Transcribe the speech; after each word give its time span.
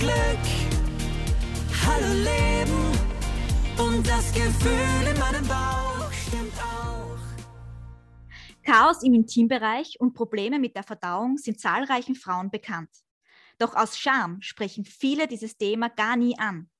Glück. 0.00 0.14
Hallo 1.84 2.12
Leben 2.14 2.98
und 3.78 4.08
das 4.08 4.32
Gefühl 4.32 5.06
in 5.06 5.18
meinem 5.18 5.46
Bauch 5.46 6.10
stimmt 6.10 6.54
auch. 6.58 7.18
Chaos 8.64 9.02
im 9.02 9.12
Intimbereich 9.12 10.00
und 10.00 10.14
Probleme 10.14 10.58
mit 10.58 10.74
der 10.74 10.84
Verdauung 10.84 11.36
sind 11.36 11.60
zahlreichen 11.60 12.14
Frauen 12.14 12.50
bekannt. 12.50 12.88
Doch 13.58 13.74
aus 13.74 13.98
Scham 13.98 14.40
sprechen 14.40 14.86
viele 14.86 15.28
dieses 15.28 15.58
Thema 15.58 15.90
gar 15.90 16.16
nie 16.16 16.38
an. 16.38 16.70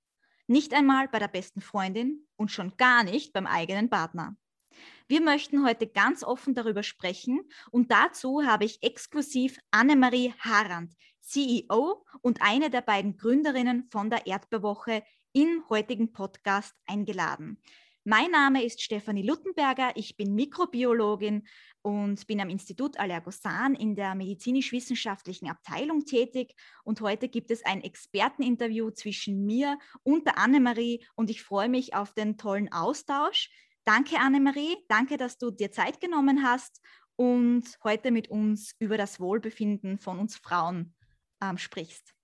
Nicht 0.46 0.72
einmal 0.72 1.06
bei 1.08 1.18
der 1.18 1.28
besten 1.28 1.60
Freundin 1.60 2.26
und 2.36 2.50
schon 2.50 2.74
gar 2.78 3.04
nicht 3.04 3.34
beim 3.34 3.46
eigenen 3.46 3.90
Partner. 3.90 4.34
Wir 5.08 5.20
möchten 5.20 5.62
heute 5.66 5.86
ganz 5.86 6.24
offen 6.24 6.54
darüber 6.54 6.82
sprechen 6.82 7.42
und 7.70 7.90
dazu 7.90 8.44
habe 8.46 8.64
ich 8.64 8.82
exklusiv 8.82 9.58
Annemarie 9.70 10.32
Harand, 10.38 10.94
CEO 11.30 12.04
und 12.22 12.42
eine 12.42 12.70
der 12.70 12.80
beiden 12.80 13.16
Gründerinnen 13.16 13.88
von 13.90 14.10
der 14.10 14.26
Erdbeerwoche 14.26 15.04
im 15.32 15.62
heutigen 15.68 16.12
Podcast 16.12 16.74
eingeladen. 16.86 17.62
Mein 18.02 18.32
Name 18.32 18.64
ist 18.64 18.82
Stefanie 18.82 19.22
Luttenberger, 19.22 19.92
ich 19.94 20.16
bin 20.16 20.34
Mikrobiologin 20.34 21.46
und 21.82 22.26
bin 22.26 22.40
am 22.40 22.48
Institut 22.48 22.98
Allergosan 22.98 23.76
in 23.76 23.94
der 23.94 24.16
medizinisch-wissenschaftlichen 24.16 25.48
Abteilung 25.48 26.04
tätig. 26.04 26.54
Und 26.82 27.00
heute 27.00 27.28
gibt 27.28 27.52
es 27.52 27.64
ein 27.64 27.82
Experteninterview 27.84 28.90
zwischen 28.90 29.46
mir 29.46 29.78
und 30.02 30.26
der 30.26 30.36
Annemarie 30.36 31.04
und 31.14 31.30
ich 31.30 31.44
freue 31.44 31.68
mich 31.68 31.94
auf 31.94 32.12
den 32.12 32.38
tollen 32.38 32.72
Austausch. 32.72 33.50
Danke, 33.84 34.18
Annemarie. 34.18 34.76
Danke, 34.88 35.16
dass 35.16 35.38
du 35.38 35.52
dir 35.52 35.70
Zeit 35.70 36.00
genommen 36.00 36.42
hast 36.42 36.80
und 37.14 37.78
heute 37.84 38.10
mit 38.10 38.28
uns 38.28 38.74
über 38.80 38.96
das 38.96 39.20
Wohlbefinden 39.20 39.98
von 39.98 40.18
uns 40.18 40.36
Frauen 40.36 40.94
ähm, 41.42 41.58
sprichst. 41.58 42.14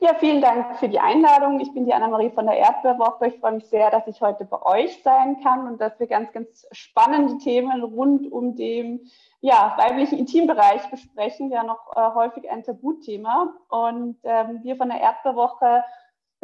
Ja, 0.00 0.14
vielen 0.14 0.42
Dank 0.42 0.76
für 0.78 0.88
die 0.88 1.00
Einladung. 1.00 1.60
Ich 1.60 1.72
bin 1.72 1.86
die 1.86 1.94
Annemarie 1.94 2.30
von 2.30 2.46
der 2.46 2.58
Erdbeerwoche. 2.58 3.28
Ich 3.28 3.40
freue 3.40 3.52
mich 3.52 3.66
sehr, 3.66 3.90
dass 3.90 4.06
ich 4.06 4.20
heute 4.20 4.44
bei 4.44 4.60
euch 4.62 5.02
sein 5.02 5.40
kann 5.42 5.66
und 5.66 5.80
dass 5.80 5.98
wir 5.98 6.06
ganz, 6.06 6.30
ganz 6.32 6.66
spannende 6.72 7.38
Themen 7.38 7.82
rund 7.82 8.30
um 8.30 8.54
den 8.54 9.10
ja, 9.40 9.74
weiblichen 9.78 10.18
Intimbereich 10.18 10.90
besprechen. 10.90 11.50
Ja, 11.50 11.62
noch 11.64 11.96
äh, 11.96 12.14
häufig 12.14 12.50
ein 12.50 12.62
Tabuthema. 12.62 13.54
Und 13.68 14.18
ähm, 14.24 14.60
wir 14.62 14.76
von 14.76 14.90
der 14.90 15.00
Erdbeerwoche 15.00 15.82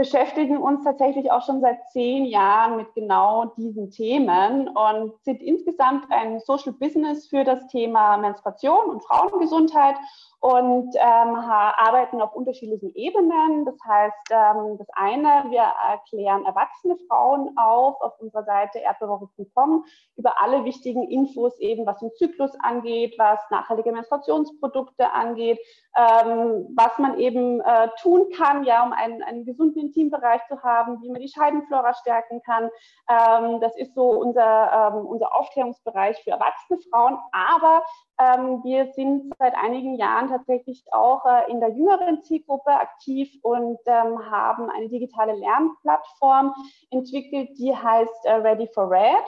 beschäftigen 0.02 0.56
uns 0.56 0.82
tatsächlich 0.82 1.30
auch 1.30 1.46
schon 1.46 1.60
seit 1.60 1.88
zehn 1.90 2.24
Jahren 2.24 2.76
mit 2.76 2.92
genau 2.92 3.44
diesen 3.56 3.92
Themen 3.92 4.66
und 4.66 5.12
sind 5.22 5.40
insgesamt 5.40 6.10
ein 6.10 6.40
Social 6.40 6.72
Business 6.72 7.28
für 7.28 7.44
das 7.44 7.68
Thema 7.68 8.16
Menstruation 8.16 8.90
und 8.90 9.04
Frauengesundheit 9.04 9.94
und 10.42 10.92
ähm, 10.96 11.36
arbeiten 11.36 12.20
auf 12.20 12.34
unterschiedlichen 12.34 12.92
Ebenen. 12.96 13.64
Das 13.64 13.76
heißt, 13.86 14.30
ähm, 14.30 14.76
das 14.76 14.88
eine, 14.94 15.48
wir 15.50 15.62
erklären 15.88 16.44
erwachsene 16.44 16.96
Frauen 17.06 17.56
auf 17.56 18.00
auf 18.00 18.18
unserer 18.18 18.42
Seite 18.42 18.80
erdbewoche.com 18.80 19.84
über 20.16 20.42
alle 20.42 20.64
wichtigen 20.64 21.08
Infos 21.08 21.56
eben, 21.60 21.86
was 21.86 22.00
den 22.00 22.12
Zyklus 22.16 22.50
angeht, 22.58 23.14
was 23.18 23.38
nachhaltige 23.52 23.92
Menstruationsprodukte 23.92 25.12
angeht, 25.12 25.60
ähm, 25.96 26.66
was 26.74 26.98
man 26.98 27.20
eben 27.20 27.60
äh, 27.60 27.90
tun 28.00 28.26
kann, 28.36 28.64
ja, 28.64 28.84
um 28.84 28.92
einen, 28.92 29.22
einen 29.22 29.44
gesunden 29.44 29.91
Intimbereich 29.92 30.40
zu 30.48 30.62
haben, 30.62 31.00
wie 31.02 31.10
man 31.10 31.20
die 31.20 31.28
Scheidenflora 31.28 31.94
stärken 31.94 32.42
kann. 32.42 32.70
Ähm, 33.08 33.60
das 33.60 33.76
ist 33.76 33.94
so 33.94 34.08
unser, 34.10 34.92
ähm, 34.94 35.06
unser 35.06 35.34
Aufklärungsbereich 35.34 36.18
für 36.24 36.30
erwachsene 36.30 36.78
Frauen. 36.90 37.18
Aber 37.32 37.84
ähm, 38.18 38.62
wir 38.64 38.92
sind 38.92 39.32
seit 39.38 39.54
einigen 39.54 39.96
Jahren 39.96 40.28
tatsächlich 40.28 40.84
auch 40.92 41.24
äh, 41.24 41.50
in 41.50 41.60
der 41.60 41.70
jüngeren 41.70 42.22
Zielgruppe 42.22 42.70
aktiv 42.70 43.30
und 43.42 43.78
ähm, 43.86 44.30
haben 44.30 44.70
eine 44.70 44.88
digitale 44.88 45.34
Lernplattform 45.34 46.54
entwickelt, 46.90 47.50
die 47.58 47.74
heißt 47.74 48.24
äh, 48.24 48.32
Ready 48.34 48.68
for 48.74 48.90
Red. 48.90 49.24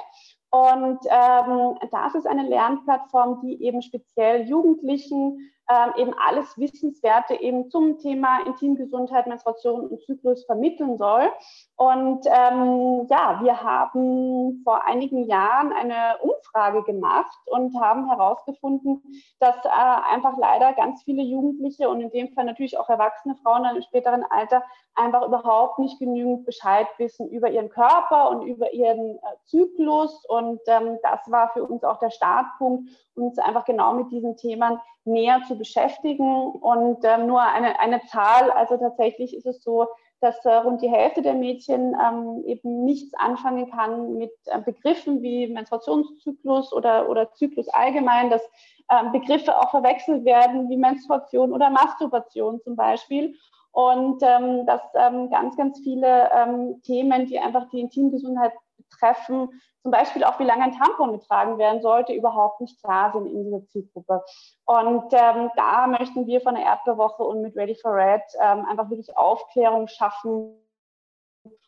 Und 0.50 1.00
ähm, 1.10 1.78
das 1.90 2.14
ist 2.14 2.26
eine 2.28 2.48
Lernplattform, 2.48 3.40
die 3.40 3.60
eben 3.64 3.82
speziell 3.82 4.42
Jugendlichen 4.42 5.50
ähm, 5.70 5.92
eben 5.96 6.14
alles 6.14 6.58
Wissenswerte 6.58 7.40
eben 7.40 7.70
zum 7.70 7.98
Thema 7.98 8.40
Intimgesundheit, 8.46 9.26
Menstruation 9.26 9.88
und 9.88 10.02
Zyklus 10.02 10.44
vermitteln 10.44 10.98
soll. 10.98 11.30
Und 11.76 12.24
ähm, 12.26 13.06
ja, 13.10 13.40
wir 13.42 13.60
haben 13.60 14.60
vor 14.62 14.86
einigen 14.86 15.24
Jahren 15.24 15.72
eine 15.72 16.18
Umfrage 16.22 16.84
gemacht 16.84 17.36
und 17.46 17.74
haben 17.80 18.08
herausgefunden, 18.08 19.02
dass 19.40 19.56
äh, 19.64 19.68
einfach 19.68 20.38
leider 20.38 20.72
ganz 20.74 21.02
viele 21.02 21.22
Jugendliche 21.22 21.88
und 21.88 22.00
in 22.00 22.10
dem 22.10 22.32
Fall 22.32 22.44
natürlich 22.44 22.78
auch 22.78 22.88
erwachsene 22.88 23.34
Frauen 23.42 23.64
dann 23.64 23.74
im 23.74 23.82
späteren 23.82 24.24
Alter 24.30 24.62
einfach 24.94 25.26
überhaupt 25.26 25.80
nicht 25.80 25.98
genügend 25.98 26.46
Bescheid 26.46 26.86
wissen 26.98 27.28
über 27.28 27.50
ihren 27.50 27.70
Körper 27.70 28.30
und 28.30 28.42
über 28.42 28.72
ihren 28.72 29.16
äh, 29.16 29.20
Zyklus. 29.46 30.24
Und 30.26 30.60
ähm, 30.68 30.98
das 31.02 31.28
war 31.28 31.50
für 31.54 31.64
uns 31.64 31.82
auch 31.82 31.98
der 31.98 32.10
Startpunkt, 32.10 32.88
uns 33.16 33.38
einfach 33.40 33.64
genau 33.64 33.94
mit 33.94 34.12
diesen 34.12 34.36
Themen 34.36 34.80
näher 35.04 35.42
zu 35.48 35.58
beschäftigen. 35.58 36.52
Und 36.52 37.04
ähm, 37.04 37.26
nur 37.26 37.42
eine, 37.42 37.80
eine 37.80 38.00
Zahl, 38.02 38.52
also 38.52 38.76
tatsächlich 38.76 39.36
ist 39.36 39.46
es 39.46 39.64
so, 39.64 39.88
dass 40.24 40.44
äh, 40.44 40.54
rund 40.54 40.80
die 40.80 40.90
Hälfte 40.90 41.22
der 41.22 41.34
Mädchen 41.34 41.94
ähm, 41.94 42.42
eben 42.46 42.84
nichts 42.84 43.14
anfangen 43.14 43.70
kann 43.70 44.14
mit 44.16 44.32
äh, 44.46 44.58
Begriffen 44.60 45.22
wie 45.22 45.46
Menstruationszyklus 45.48 46.72
oder, 46.72 47.08
oder 47.10 47.32
Zyklus 47.34 47.68
allgemein, 47.68 48.30
dass 48.30 48.42
ähm, 48.90 49.12
Begriffe 49.12 49.56
auch 49.56 49.70
verwechselt 49.70 50.24
werden 50.24 50.68
wie 50.70 50.78
Menstruation 50.78 51.52
oder 51.52 51.68
Masturbation 51.70 52.60
zum 52.62 52.74
Beispiel. 52.74 53.36
Und 53.72 54.22
ähm, 54.22 54.66
dass 54.66 54.80
ähm, 54.94 55.30
ganz, 55.30 55.56
ganz 55.56 55.80
viele 55.80 56.30
ähm, 56.32 56.80
Themen, 56.82 57.26
die 57.26 57.38
einfach 57.38 57.68
die 57.70 57.80
Intimgesundheit 57.80 58.52
betreffen, 58.94 59.60
zum 59.82 59.90
Beispiel 59.90 60.24
auch, 60.24 60.38
wie 60.38 60.44
lange 60.44 60.64
ein 60.64 60.78
Tampon 60.78 61.12
getragen 61.12 61.58
werden 61.58 61.82
sollte, 61.82 62.12
überhaupt 62.12 62.60
nicht 62.60 62.82
klar 62.82 63.12
sind 63.12 63.26
in 63.26 63.44
dieser 63.44 63.66
Zielgruppe. 63.66 64.24
Und 64.64 65.12
ähm, 65.12 65.50
da 65.56 65.86
möchten 65.86 66.26
wir 66.26 66.40
von 66.40 66.54
der 66.54 66.64
Erdbeerwoche 66.64 67.22
und 67.22 67.42
mit 67.42 67.56
Ready 67.56 67.74
for 67.74 67.94
Red 67.94 68.22
ähm, 68.40 68.64
einfach 68.64 68.88
wirklich 68.88 69.16
Aufklärung 69.16 69.88
schaffen 69.88 70.56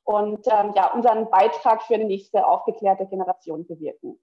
und 0.04 0.46
ähm, 0.46 0.72
ja, 0.74 0.92
unseren 0.92 1.28
Beitrag 1.30 1.82
für 1.82 1.98
die 1.98 2.04
nächste 2.04 2.46
aufgeklärte 2.46 3.06
Generation 3.06 3.66
bewirken. 3.66 4.18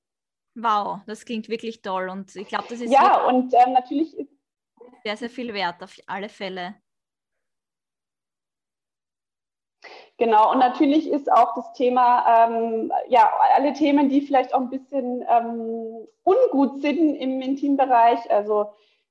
Wow, 0.56 1.00
das 1.06 1.26
klingt 1.26 1.50
wirklich 1.50 1.82
toll 1.82 2.10
und 2.10 2.36
ich 2.36 2.48
glaube, 2.48 2.66
das 2.70 2.80
ist 2.80 2.92
ja 2.92 3.26
und 3.28 3.54
ähm, 3.54 3.74
natürlich 3.74 4.18
ist 4.18 4.30
sehr, 5.04 5.18
sehr 5.18 5.30
viel 5.30 5.54
wert 5.54 5.84
auf 5.84 5.96
alle 6.08 6.30
Fälle. 6.30 6.76
Genau, 10.18 10.52
und 10.52 10.60
natürlich 10.60 11.10
ist 11.10 11.32
auch 11.32 11.56
das 11.56 11.74
Thema, 11.74 12.48
ähm, 12.48 12.92
ja, 13.10 13.32
alle 13.56 13.74
Themen, 13.74 14.10
die 14.10 14.22
vielleicht 14.22 14.54
auch 14.54 14.60
ein 14.60 14.70
bisschen 14.70 15.26
ähm, 15.28 16.08
ungut 16.24 16.82
sind 16.82 17.16
im 17.16 17.42
Intimbereich, 17.42 18.30
also 18.30 18.68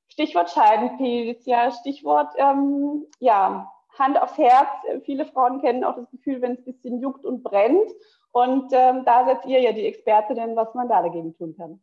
Stichwort 0.09 0.51
Scheidenpilz, 0.51 1.45
ja, 1.47 1.73
Stichwort, 1.73 2.29
ähm, 2.37 3.07
ja, 3.19 3.73
Hand 3.99 4.21
aufs 4.21 4.39
Herz. 4.39 4.69
Viele 5.05 5.27
Frauen 5.27 5.61
kennen 5.61 5.85
auch 5.85 5.97
das 5.97 6.11
Gefühl, 6.11 6.41
wenn 6.41 6.53
es 6.53 6.61
ein 6.61 6.65
bisschen 6.65 7.01
juckt 7.01 7.25
und 7.25 7.43
brennt. 7.43 7.91
Und 8.31 8.73
ähm, 8.73 9.05
da 9.05 9.25
seid 9.27 9.45
ihr 9.47 9.61
ja 9.61 9.73
die 9.73 9.87
Expertinnen, 9.87 10.57
was 10.57 10.73
man 10.75 10.89
da 10.89 11.03
dagegen 11.03 11.35
tun 11.37 11.55
kann. 11.57 11.81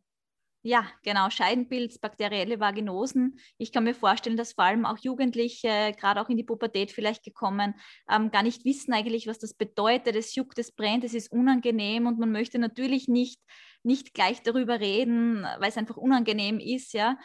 Ja, 0.62 0.86
genau, 1.02 1.30
Scheidenpilz, 1.30 1.98
bakterielle 1.98 2.60
Vaginosen. 2.60 3.40
Ich 3.56 3.72
kann 3.72 3.84
mir 3.84 3.94
vorstellen, 3.94 4.36
dass 4.36 4.52
vor 4.52 4.64
allem 4.64 4.84
auch 4.84 4.98
Jugendliche, 4.98 5.94
gerade 5.98 6.20
auch 6.20 6.28
in 6.28 6.36
die 6.36 6.44
Pubertät 6.44 6.92
vielleicht 6.92 7.24
gekommen, 7.24 7.74
ähm, 8.10 8.30
gar 8.30 8.42
nicht 8.42 8.66
wissen 8.66 8.92
eigentlich, 8.92 9.26
was 9.26 9.38
das 9.38 9.54
bedeutet. 9.54 10.16
Es 10.16 10.34
juckt, 10.34 10.58
es 10.58 10.72
brennt, 10.72 11.02
es 11.04 11.14
ist 11.14 11.32
unangenehm 11.32 12.06
und 12.06 12.18
man 12.18 12.30
möchte 12.30 12.58
natürlich 12.58 13.08
nicht, 13.08 13.40
nicht 13.82 14.12
gleich 14.12 14.42
darüber 14.42 14.80
reden, 14.80 15.44
weil 15.44 15.70
es 15.70 15.78
einfach 15.78 15.96
unangenehm 15.96 16.58
ist, 16.60 16.92
ja. 16.92 17.16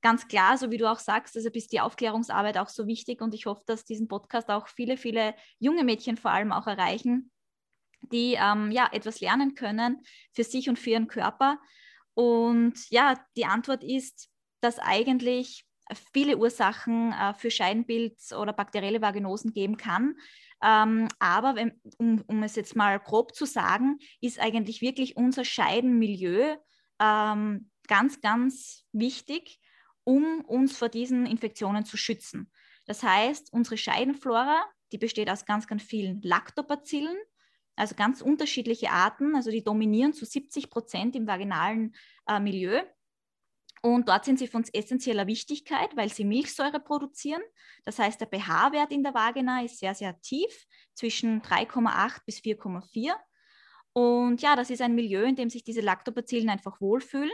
Ganz 0.00 0.28
klar, 0.28 0.56
so 0.56 0.70
wie 0.70 0.76
du 0.76 0.88
auch 0.88 1.00
sagst, 1.00 1.36
also 1.36 1.48
ist 1.50 1.72
die 1.72 1.80
Aufklärungsarbeit 1.80 2.58
auch 2.58 2.68
so 2.68 2.86
wichtig 2.86 3.22
und 3.22 3.34
ich 3.34 3.46
hoffe, 3.46 3.64
dass 3.66 3.84
diesen 3.84 4.06
Podcast 4.06 4.50
auch 4.50 4.68
viele, 4.68 4.96
viele 4.96 5.34
junge 5.58 5.82
Mädchen 5.82 6.16
vor 6.16 6.30
allem 6.30 6.52
auch 6.52 6.68
erreichen, 6.68 7.32
die 8.12 8.34
ähm, 8.40 8.70
ja 8.70 8.88
etwas 8.92 9.20
lernen 9.20 9.56
können 9.56 10.00
für 10.32 10.44
sich 10.44 10.68
und 10.68 10.78
für 10.78 10.90
ihren 10.90 11.08
Körper. 11.08 11.58
Und 12.16 12.88
ja, 12.88 13.14
die 13.36 13.44
Antwort 13.44 13.84
ist, 13.84 14.30
dass 14.62 14.78
eigentlich 14.78 15.66
viele 16.12 16.38
Ursachen 16.38 17.12
äh, 17.12 17.34
für 17.34 17.50
Scheidenbild 17.50 18.18
oder 18.32 18.54
bakterielle 18.54 19.02
Vaginosen 19.02 19.52
geben 19.52 19.76
kann. 19.76 20.16
Ähm, 20.62 21.08
aber 21.18 21.56
wenn, 21.56 21.78
um, 21.98 22.22
um, 22.26 22.42
es 22.42 22.56
jetzt 22.56 22.74
mal 22.74 22.98
grob 22.98 23.34
zu 23.34 23.44
sagen, 23.44 23.98
ist 24.22 24.40
eigentlich 24.40 24.80
wirklich 24.80 25.16
unser 25.16 25.44
Scheidenmilieu 25.44 26.56
ähm, 26.98 27.70
ganz, 27.86 28.22
ganz 28.22 28.86
wichtig, 28.92 29.60
um 30.02 30.40
uns 30.40 30.74
vor 30.74 30.88
diesen 30.88 31.26
Infektionen 31.26 31.84
zu 31.84 31.98
schützen. 31.98 32.50
Das 32.86 33.02
heißt, 33.02 33.52
unsere 33.52 33.76
Scheidenflora, 33.76 34.64
die 34.90 34.98
besteht 34.98 35.28
aus 35.28 35.44
ganz, 35.44 35.66
ganz 35.66 35.82
vielen 35.82 36.22
Lactobacillen, 36.22 37.18
also 37.76 37.94
ganz 37.94 38.22
unterschiedliche 38.22 38.90
Arten, 38.90 39.36
also 39.36 39.50
die 39.50 39.62
dominieren 39.62 40.12
zu 40.12 40.24
70 40.24 40.70
Prozent 40.70 41.14
im 41.14 41.26
vaginalen 41.26 41.94
äh, 42.26 42.40
Milieu. 42.40 42.82
Und 43.82 44.08
dort 44.08 44.24
sind 44.24 44.38
sie 44.38 44.48
von 44.48 44.64
essentieller 44.72 45.26
Wichtigkeit, 45.26 45.96
weil 45.96 46.08
sie 46.08 46.24
Milchsäure 46.24 46.80
produzieren. 46.80 47.42
Das 47.84 47.98
heißt, 47.98 48.20
der 48.20 48.26
pH-Wert 48.26 48.90
in 48.90 49.04
der 49.04 49.14
Vagina 49.14 49.62
ist 49.62 49.78
sehr, 49.78 49.94
sehr 49.94 50.20
tief, 50.22 50.66
zwischen 50.94 51.42
3,8 51.42 52.22
bis 52.24 52.38
4,4. 52.38 53.14
Und 53.92 54.42
ja, 54.42 54.56
das 54.56 54.70
ist 54.70 54.82
ein 54.82 54.94
Milieu, 54.94 55.22
in 55.22 55.36
dem 55.36 55.50
sich 55.50 55.62
diese 55.62 55.82
Lactobacillen 55.82 56.48
einfach 56.48 56.80
wohlfühlen. 56.80 57.30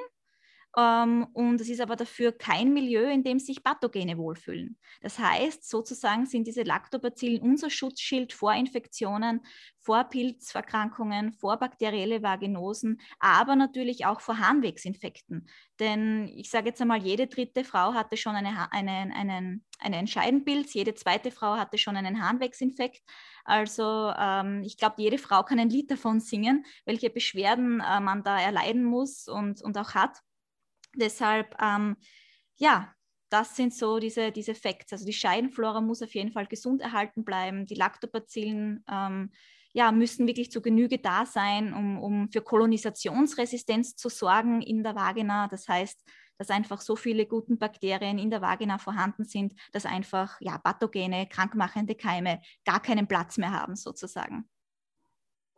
Ähm, 0.77 1.27
und 1.35 1.61
es 1.61 1.69
ist 1.69 1.81
aber 1.81 1.97
dafür 1.97 2.33
kein 2.33 2.73
Milieu, 2.73 3.11
in 3.11 3.23
dem 3.23 3.39
sich 3.39 3.63
Pathogene 3.63 4.17
wohlfühlen. 4.17 4.79
Das 5.03 5.19
heißt, 5.19 5.69
sozusagen 5.69 6.25
sind 6.25 6.47
diese 6.47 6.63
Lactobacillen 6.63 7.43
unser 7.43 7.69
Schutzschild 7.69 8.33
vor 8.33 8.55
Infektionen, 8.55 9.41
vor 9.79 10.05
Pilzerkrankungen, 10.05 11.33
vor 11.35 11.59
bakterielle 11.59 12.23
Vaginosen, 12.23 13.01
aber 13.19 13.55
natürlich 13.55 14.07
auch 14.07 14.21
vor 14.21 14.39
Harnwegsinfekten. 14.39 15.47
Denn 15.79 16.29
ich 16.29 16.49
sage 16.51 16.69
jetzt 16.69 16.81
einmal, 16.81 17.03
jede 17.03 17.27
dritte 17.27 17.65
Frau 17.65 17.93
hatte 17.93 18.17
schon 18.17 18.35
eine, 18.35 18.73
einen, 18.73 19.13
einen, 19.13 19.65
einen 19.79 20.07
Scheidenpilz, 20.07 20.73
jede 20.73 20.95
zweite 20.95 21.31
Frau 21.31 21.57
hatte 21.57 21.77
schon 21.77 21.97
einen 21.97 22.23
Harnwegsinfekt. 22.25 23.03
Also 23.45 24.13
ähm, 24.17 24.63
ich 24.63 24.79
glaube, 24.79 24.95
jede 24.99 25.19
Frau 25.19 25.43
kann 25.43 25.59
ein 25.59 25.69
Lied 25.69 25.91
davon 25.91 26.21
singen, 26.21 26.65
welche 26.87 27.11
Beschwerden 27.11 27.81
äh, 27.81 28.01
man 28.01 28.23
da 28.23 28.41
erleiden 28.41 28.85
muss 28.85 29.29
und, 29.29 29.61
und 29.61 29.77
auch 29.77 29.95
hat. 29.95 30.23
Deshalb, 30.97 31.57
ähm, 31.61 31.97
ja, 32.57 32.95
das 33.31 33.57
sind 33.57 33.75
so 33.75 33.99
diese, 33.99 34.31
diese 34.31 34.55
Facts. 34.55 34.93
Also 34.93 35.07
die 35.07 35.13
Scheidenflora 35.13 35.81
muss 35.81 36.03
auf 36.03 36.15
jeden 36.15 36.33
Fall 36.33 36.47
gesund 36.47 36.83
erhalten 36.83 37.25
bleiben. 37.25 37.67
Die 37.67 37.75
Lactobacillen 37.75 38.85
ähm, 38.91 39.31
ja, 39.73 39.91
müssen 39.91 40.27
wirklich 40.27 40.51
zu 40.51 40.61
Genüge 40.61 40.99
da 40.99 41.25
sein, 41.25 41.73
um, 41.73 41.99
um 41.99 42.29
für 42.31 42.43
Kolonisationsresistenz 42.43 43.97
zu 43.97 44.11
sorgen 44.11 44.61
in 44.61 44.83
der 44.83 44.95
Vagina. 44.95 45.49
Das 45.49 45.67
heißt, 45.67 46.05
dass 46.37 46.51
einfach 46.51 46.83
so 46.83 46.95
viele 46.95 47.25
guten 47.27 47.59
Bakterien 47.59 48.19
in 48.19 48.29
der 48.29 48.43
Vagina 48.43 48.77
vorhanden 48.77 49.25
sind, 49.25 49.55
dass 49.73 49.87
einfach 49.87 50.39
ja, 50.41 50.59
pathogene, 50.59 51.27
krankmachende 51.27 51.95
Keime 51.95 52.43
gar 52.67 52.81
keinen 52.81 53.07
Platz 53.07 53.39
mehr 53.39 53.53
haben, 53.53 53.77
sozusagen. 53.77 54.49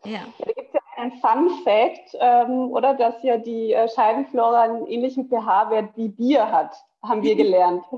Ja. 0.04 0.32
Ja 0.38 0.63
einen 1.04 1.20
Fun 1.20 1.62
Fact, 1.64 2.16
ähm, 2.18 2.70
oder 2.70 2.94
dass 2.94 3.22
ja 3.22 3.36
die 3.38 3.72
äh, 3.72 3.88
Scheidenflora 3.88 4.62
einen 4.62 4.86
ähnlichen 4.86 5.28
pH-Wert 5.28 5.96
wie 5.96 6.08
Bier 6.08 6.50
hat, 6.50 6.74
haben 7.02 7.22
wir 7.22 7.36
gelernt. 7.36 7.84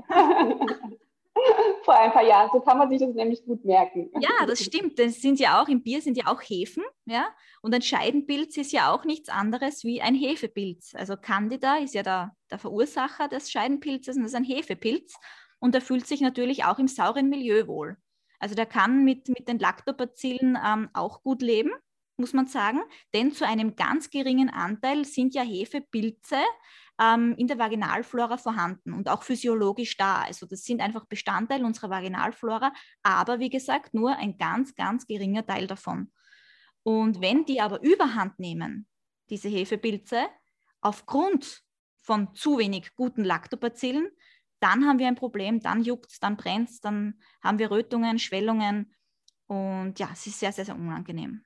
Vor 1.83 1.95
ein 1.95 2.11
paar 2.11 2.25
Jahren. 2.25 2.49
So 2.51 2.59
kann 2.59 2.79
man 2.79 2.89
sich 2.89 2.99
das 2.99 3.13
nämlich 3.13 3.45
gut 3.45 3.63
merken. 3.63 4.09
Ja, 4.19 4.45
das 4.45 4.63
stimmt. 4.63 4.97
Das 4.97 5.21
sind 5.21 5.39
ja 5.39 5.61
auch, 5.61 5.67
im 5.67 5.83
Bier 5.83 6.01
sind 6.01 6.17
ja 6.17 6.25
auch 6.27 6.41
Hefen, 6.41 6.83
ja. 7.05 7.27
Und 7.61 7.73
ein 7.73 7.81
Scheidenpilz 7.81 8.57
ist 8.57 8.71
ja 8.71 8.91
auch 8.91 9.05
nichts 9.05 9.29
anderes 9.29 9.83
wie 9.83 10.01
ein 10.01 10.15
Hefepilz. 10.15 10.95
Also 10.95 11.15
Candida 11.15 11.77
ist 11.77 11.93
ja 11.93 12.03
der, 12.03 12.35
der 12.49 12.57
Verursacher 12.57 13.27
des 13.27 13.51
Scheidenpilzes 13.51 14.17
und 14.17 14.23
das 14.23 14.31
ist 14.31 14.37
ein 14.37 14.43
Hefepilz. 14.43 15.15
Und 15.59 15.75
er 15.75 15.81
fühlt 15.81 16.07
sich 16.07 16.21
natürlich 16.21 16.65
auch 16.65 16.79
im 16.79 16.87
sauren 16.87 17.29
Milieu 17.29 17.67
wohl. 17.67 17.97
Also 18.39 18.55
der 18.55 18.65
kann 18.65 19.03
mit, 19.03 19.29
mit 19.29 19.47
den 19.47 19.59
Lactobacillen 19.59 20.57
ähm, 20.63 20.89
auch 20.93 21.23
gut 21.23 21.41
leben 21.41 21.71
muss 22.17 22.33
man 22.33 22.47
sagen, 22.47 22.81
denn 23.13 23.31
zu 23.31 23.45
einem 23.45 23.75
ganz 23.75 24.09
geringen 24.09 24.49
Anteil 24.49 25.05
sind 25.05 25.33
ja 25.35 25.43
Hefepilze 25.43 26.37
ähm, 26.99 27.35
in 27.37 27.47
der 27.47 27.59
Vaginalflora 27.59 28.37
vorhanden 28.37 28.93
und 28.93 29.09
auch 29.09 29.23
physiologisch 29.23 29.97
da. 29.97 30.23
Also 30.23 30.45
das 30.45 30.63
sind 30.63 30.81
einfach 30.81 31.05
Bestandteil 31.05 31.63
unserer 31.63 31.89
Vaginalflora, 31.89 32.73
aber 33.03 33.39
wie 33.39 33.49
gesagt, 33.49 33.93
nur 33.93 34.15
ein 34.15 34.37
ganz, 34.37 34.75
ganz 34.75 35.05
geringer 35.05 35.45
Teil 35.45 35.67
davon. 35.67 36.11
Und 36.83 37.21
wenn 37.21 37.45
die 37.45 37.61
aber 37.61 37.81
überhand 37.83 38.39
nehmen, 38.39 38.87
diese 39.29 39.49
Hefepilze, 39.49 40.27
aufgrund 40.81 41.63
von 42.01 42.33
zu 42.33 42.57
wenig 42.57 42.95
guten 42.95 43.23
Lactobacillen, 43.23 44.09
dann 44.59 44.87
haben 44.87 44.97
wir 44.97 45.07
ein 45.07 45.15
Problem, 45.15 45.59
dann 45.59 45.83
juckt 45.83 46.11
es, 46.11 46.19
dann 46.19 46.37
brennt 46.37 46.69
es, 46.69 46.79
dann 46.79 47.19
haben 47.43 47.59
wir 47.59 47.69
Rötungen, 47.69 48.17
Schwellungen 48.17 48.93
und 49.47 49.99
ja, 49.99 50.09
es 50.13 50.25
ist 50.27 50.39
sehr, 50.39 50.51
sehr, 50.51 50.65
sehr 50.65 50.75
unangenehm. 50.75 51.43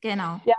Genau. 0.00 0.36
Ja, 0.44 0.56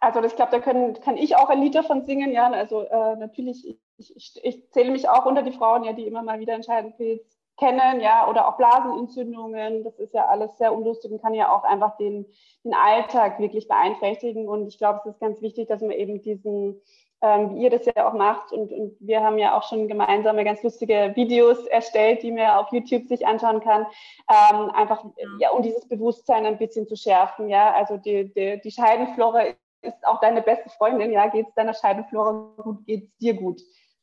also 0.00 0.22
ich 0.22 0.36
glaube, 0.36 0.52
da 0.52 0.60
können, 0.60 0.94
kann 1.00 1.16
ich 1.16 1.36
auch 1.36 1.48
ein 1.48 1.60
Lied 1.62 1.74
davon 1.74 2.04
singen. 2.04 2.30
Ja, 2.30 2.50
also 2.50 2.82
äh, 2.82 3.16
natürlich, 3.16 3.78
ich, 3.96 4.16
ich, 4.16 4.40
ich, 4.42 4.70
zähle 4.70 4.90
mich 4.90 5.08
auch 5.08 5.24
unter 5.24 5.42
die 5.42 5.52
Frauen, 5.52 5.84
ja, 5.84 5.92
die 5.92 6.06
immer 6.06 6.22
mal 6.22 6.40
wieder 6.40 6.54
Entscheidungspilz 6.54 7.22
kennen, 7.56 8.00
ja, 8.00 8.28
oder 8.28 8.48
auch 8.48 8.56
Blasenentzündungen. 8.56 9.84
Das 9.84 9.98
ist 9.98 10.12
ja 10.12 10.26
alles 10.26 10.56
sehr 10.58 10.74
unlustig 10.74 11.10
und 11.12 11.22
kann 11.22 11.34
ja 11.34 11.50
auch 11.50 11.64
einfach 11.64 11.96
den, 11.96 12.26
den 12.64 12.74
Alltag 12.74 13.38
wirklich 13.38 13.68
beeinträchtigen. 13.68 14.48
Und 14.48 14.66
ich 14.66 14.78
glaube, 14.78 15.00
es 15.04 15.14
ist 15.14 15.20
ganz 15.20 15.40
wichtig, 15.40 15.68
dass 15.68 15.80
man 15.80 15.92
eben 15.92 16.20
diesen 16.20 16.80
ähm, 17.24 17.56
wie 17.56 17.62
ihr 17.62 17.70
das 17.70 17.86
ja 17.86 18.06
auch 18.06 18.12
macht. 18.12 18.52
Und, 18.52 18.70
und 18.70 18.96
wir 19.00 19.22
haben 19.22 19.38
ja 19.38 19.56
auch 19.56 19.66
schon 19.66 19.88
gemeinsame 19.88 20.44
ganz 20.44 20.62
lustige 20.62 21.12
Videos 21.14 21.66
erstellt, 21.66 22.22
die 22.22 22.30
man 22.30 22.50
auf 22.50 22.70
YouTube 22.70 23.06
sich 23.06 23.26
anschauen 23.26 23.60
kann, 23.60 23.86
ähm, 24.28 24.70
einfach 24.70 25.04
ja, 25.38 25.50
um 25.50 25.62
dieses 25.62 25.88
Bewusstsein 25.88 26.44
ein 26.44 26.58
bisschen 26.58 26.86
zu 26.86 26.96
schärfen. 26.96 27.48
Ja, 27.48 27.72
also 27.72 27.96
die, 27.96 28.32
die, 28.34 28.60
die 28.62 28.70
Scheidenflora 28.70 29.44
ist 29.80 30.06
auch 30.06 30.20
deine 30.20 30.42
beste 30.42 30.68
Freundin. 30.68 31.12
Ja, 31.12 31.28
geht 31.28 31.48
es 31.48 31.54
deiner 31.54 31.74
Scheidenflora 31.74 32.52
gut, 32.62 32.84
geht 32.84 33.04
es 33.04 33.16
dir 33.16 33.34
gut. 33.34 33.62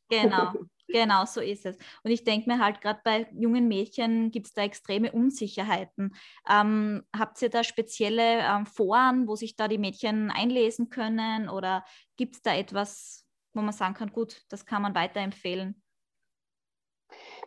Genau, 0.10 0.54
Genau, 0.92 1.26
so 1.26 1.42
ist 1.42 1.66
es. 1.66 1.78
Und 2.04 2.12
ich 2.12 2.24
denke 2.24 2.50
mir 2.50 2.64
halt, 2.64 2.82
gerade 2.82 3.00
bei 3.04 3.28
jungen 3.34 3.68
Mädchen 3.68 4.32
gibt 4.32 4.48
es 4.48 4.54
da 4.54 4.64
extreme 4.64 5.12
Unsicherheiten. 5.12 6.16
Ähm, 6.50 7.04
habt 7.18 7.42
ihr 7.42 7.50
da 7.50 7.64
spezielle 7.64 8.40
ähm, 8.40 8.66
Foren, 8.66 9.28
wo 9.28 9.36
sich 9.36 9.56
da 9.56 9.68
die 9.68 9.78
Mädchen 9.78 10.32
einlesen 10.32 10.90
können? 10.90 11.50
Oder 11.50 11.86
gibt 12.18 12.36
es 12.36 12.42
da 12.42 12.56
etwas, 12.56 13.26
wo 13.54 13.62
man 13.62 13.74
sagen 13.74 13.94
kann, 13.94 14.12
gut, 14.12 14.44
das 14.50 14.66
kann 14.66 14.82
man 14.82 14.96
weiterempfehlen? 14.96 15.82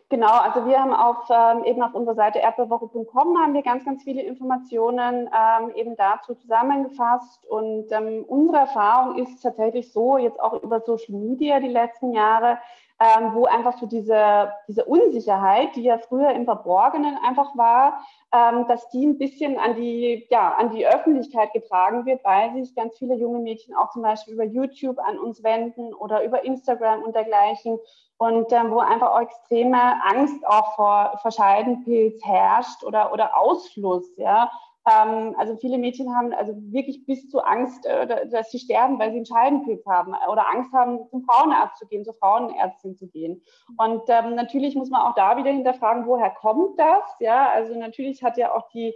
Genau, 0.09 0.27
also 0.27 0.67
wir 0.67 0.79
haben 0.79 0.93
auf, 0.93 1.27
ähm, 1.31 1.63
eben 1.63 1.81
auf 1.81 1.95
unserer 1.95 2.13
Seite 2.13 2.39
erdbeerwoche.com 2.39 3.39
haben 3.39 3.55
wir 3.55 3.63
ganz, 3.63 3.85
ganz 3.85 4.03
viele 4.03 4.21
Informationen 4.21 5.27
ähm, 5.33 5.71
eben 5.75 5.95
dazu 5.95 6.35
zusammengefasst. 6.35 7.43
Und 7.47 7.91
ähm, 7.91 8.23
unsere 8.27 8.59
Erfahrung 8.59 9.17
ist 9.17 9.41
tatsächlich 9.41 9.91
so, 9.91 10.19
jetzt 10.19 10.39
auch 10.39 10.61
über 10.61 10.81
Social 10.81 11.15
Media 11.15 11.59
die 11.59 11.69
letzten 11.69 12.13
Jahre, 12.13 12.59
ähm, 12.99 13.33
wo 13.33 13.45
einfach 13.45 13.77
so 13.77 13.87
diese, 13.87 14.53
diese 14.67 14.85
Unsicherheit, 14.85 15.75
die 15.75 15.83
ja 15.83 15.97
früher 15.97 16.31
im 16.31 16.45
Verborgenen 16.45 17.17
einfach 17.25 17.55
war, 17.57 18.05
ähm, 18.33 18.67
dass 18.67 18.87
die 18.89 19.05
ein 19.05 19.17
bisschen 19.17 19.59
an 19.59 19.75
die, 19.75 20.25
ja, 20.29 20.55
an 20.55 20.69
die 20.71 20.87
Öffentlichkeit 20.87 21.51
getragen 21.51 22.05
wird, 22.05 22.23
weil 22.23 22.53
sich 22.53 22.73
ganz 22.73 22.97
viele 22.97 23.15
junge 23.15 23.39
Mädchen 23.39 23.75
auch 23.75 23.91
zum 23.91 24.01
Beispiel 24.01 24.33
über 24.33 24.45
YouTube 24.45 24.97
an 24.99 25.19
uns 25.19 25.43
wenden 25.43 25.93
oder 25.93 26.23
über 26.23 26.45
Instagram 26.45 27.03
und 27.03 27.15
dergleichen 27.15 27.79
und 28.17 28.51
ähm, 28.53 28.71
wo 28.71 28.79
einfach 28.79 29.11
auch 29.11 29.21
extreme 29.21 30.01
Angst 30.05 30.45
auch 30.47 30.75
vor 30.75 31.19
Verscheidenpilz 31.21 32.23
herrscht 32.23 32.83
oder, 32.83 33.11
oder 33.11 33.37
Ausfluss, 33.37 34.09
ja. 34.17 34.49
Ähm, 34.87 35.35
also 35.37 35.57
viele 35.57 35.77
Mädchen 35.77 36.15
haben 36.15 36.33
also 36.33 36.53
wirklich 36.71 37.05
bis 37.05 37.27
zu 37.29 37.39
Angst, 37.41 37.85
äh, 37.85 38.27
dass 38.29 38.51
sie 38.51 38.59
sterben, 38.59 38.99
weil 38.99 39.11
sie 39.11 39.17
einen 39.17 39.25
Scheidenpilz 39.25 39.85
haben 39.85 40.13
oder 40.31 40.47
Angst 40.49 40.71
haben, 40.73 41.07
zum 41.09 41.23
Frauenarzt 41.23 41.79
zu 41.79 41.87
gehen, 41.87 42.05
zur 42.05 42.13
Frauenärztin 42.13 42.95
zu 42.95 43.07
gehen. 43.07 43.41
Und 43.77 44.03
ähm, 44.09 44.35
natürlich 44.35 44.75
muss 44.75 44.89
man 44.89 45.01
auch 45.01 45.15
da 45.15 45.37
wieder 45.37 45.51
hinterfragen, 45.51 46.05
woher 46.05 46.29
kommt 46.29 46.79
das? 46.79 47.03
Ja, 47.19 47.49
also 47.49 47.73
natürlich 47.77 48.23
hat 48.23 48.37
ja 48.37 48.53
auch 48.53 48.69
die, 48.69 48.93